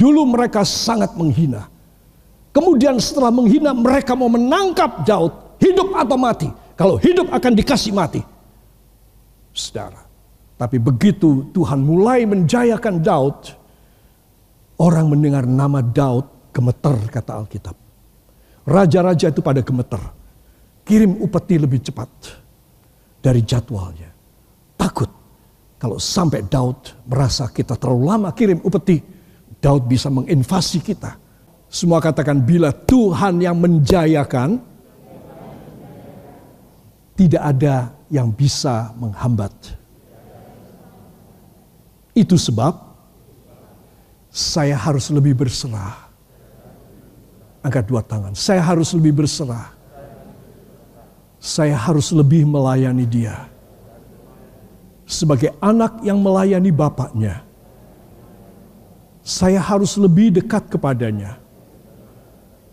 Dulu 0.00 0.24
mereka 0.24 0.64
sangat 0.64 1.12
menghina. 1.12 1.68
Kemudian 2.56 2.96
setelah 2.96 3.28
menghina 3.28 3.76
mereka 3.76 4.16
mau 4.16 4.32
menangkap 4.32 5.04
Daud. 5.04 5.60
Hidup 5.60 5.92
atau 5.92 6.16
mati. 6.16 6.48
Kalau 6.72 6.96
hidup 6.96 7.28
akan 7.28 7.52
dikasih 7.52 7.92
mati. 7.92 8.24
Saudara. 9.52 10.00
Tapi 10.56 10.80
begitu 10.80 11.52
Tuhan 11.52 11.84
mulai 11.84 12.24
menjayakan 12.24 13.04
Daud. 13.04 13.38
Orang 14.80 15.12
mendengar 15.12 15.44
nama 15.44 15.84
Daud 15.84 16.48
gemeter 16.48 16.96
kata 17.12 17.44
Alkitab. 17.44 17.81
Raja-raja 18.62 19.30
itu 19.30 19.42
pada 19.42 19.60
gemeter 19.64 19.98
kirim 20.82 21.18
upeti 21.22 21.56
lebih 21.58 21.82
cepat 21.82 22.10
dari 23.22 23.42
jadwalnya. 23.42 24.10
Takut 24.78 25.10
kalau 25.78 25.98
sampai 25.98 26.46
Daud 26.46 27.06
merasa 27.10 27.50
kita 27.50 27.74
terlalu 27.74 28.02
lama 28.06 28.30
kirim 28.34 28.62
upeti, 28.62 29.02
Daud 29.58 29.86
bisa 29.86 30.10
menginvasi 30.10 30.78
kita. 30.82 31.18
Semua 31.72 31.98
katakan 31.98 32.38
bila 32.38 32.70
Tuhan 32.70 33.40
yang 33.40 33.56
menjayakan, 33.56 34.60
tidak 37.16 37.42
ada 37.42 37.96
yang 38.12 38.28
bisa 38.28 38.92
menghambat. 39.00 39.50
Itu 42.12 42.36
sebab 42.36 42.76
saya 44.28 44.76
harus 44.76 45.08
lebih 45.08 45.32
berserah. 45.32 46.11
Angkat 47.62 47.86
dua 47.86 48.02
tangan. 48.02 48.34
Saya 48.34 48.60
harus 48.60 48.90
lebih 48.94 49.22
berserah 49.22 49.82
saya 51.42 51.74
harus 51.74 52.14
lebih 52.14 52.46
melayani 52.46 53.02
dia. 53.02 53.50
Sebagai 55.02 55.50
anak 55.58 55.98
yang 56.06 56.22
melayani 56.22 56.70
bapaknya, 56.70 57.42
saya 59.26 59.58
harus 59.58 59.98
lebih 59.98 60.38
dekat 60.38 60.70
kepadanya. 60.70 61.42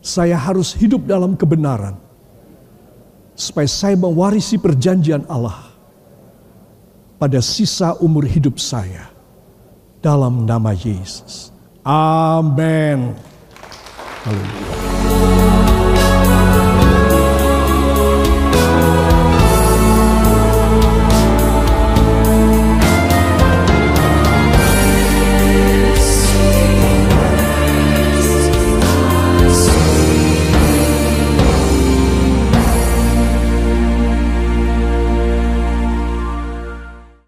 Saya 0.06 0.38
harus 0.38 0.72
hidup 0.78 1.04
dalam 1.10 1.34
kebenaran, 1.34 1.98
supaya 3.34 3.68
saya 3.68 3.98
mewarisi 3.98 4.56
perjanjian 4.62 5.26
Allah 5.26 5.74
pada 7.18 7.42
sisa 7.42 7.98
umur 7.98 8.24
hidup 8.24 8.62
saya. 8.62 9.10
Dalam 10.00 10.48
nama 10.48 10.72
Yesus. 10.72 11.52
Amin. 11.84 13.12
Haleluya. 14.30 14.89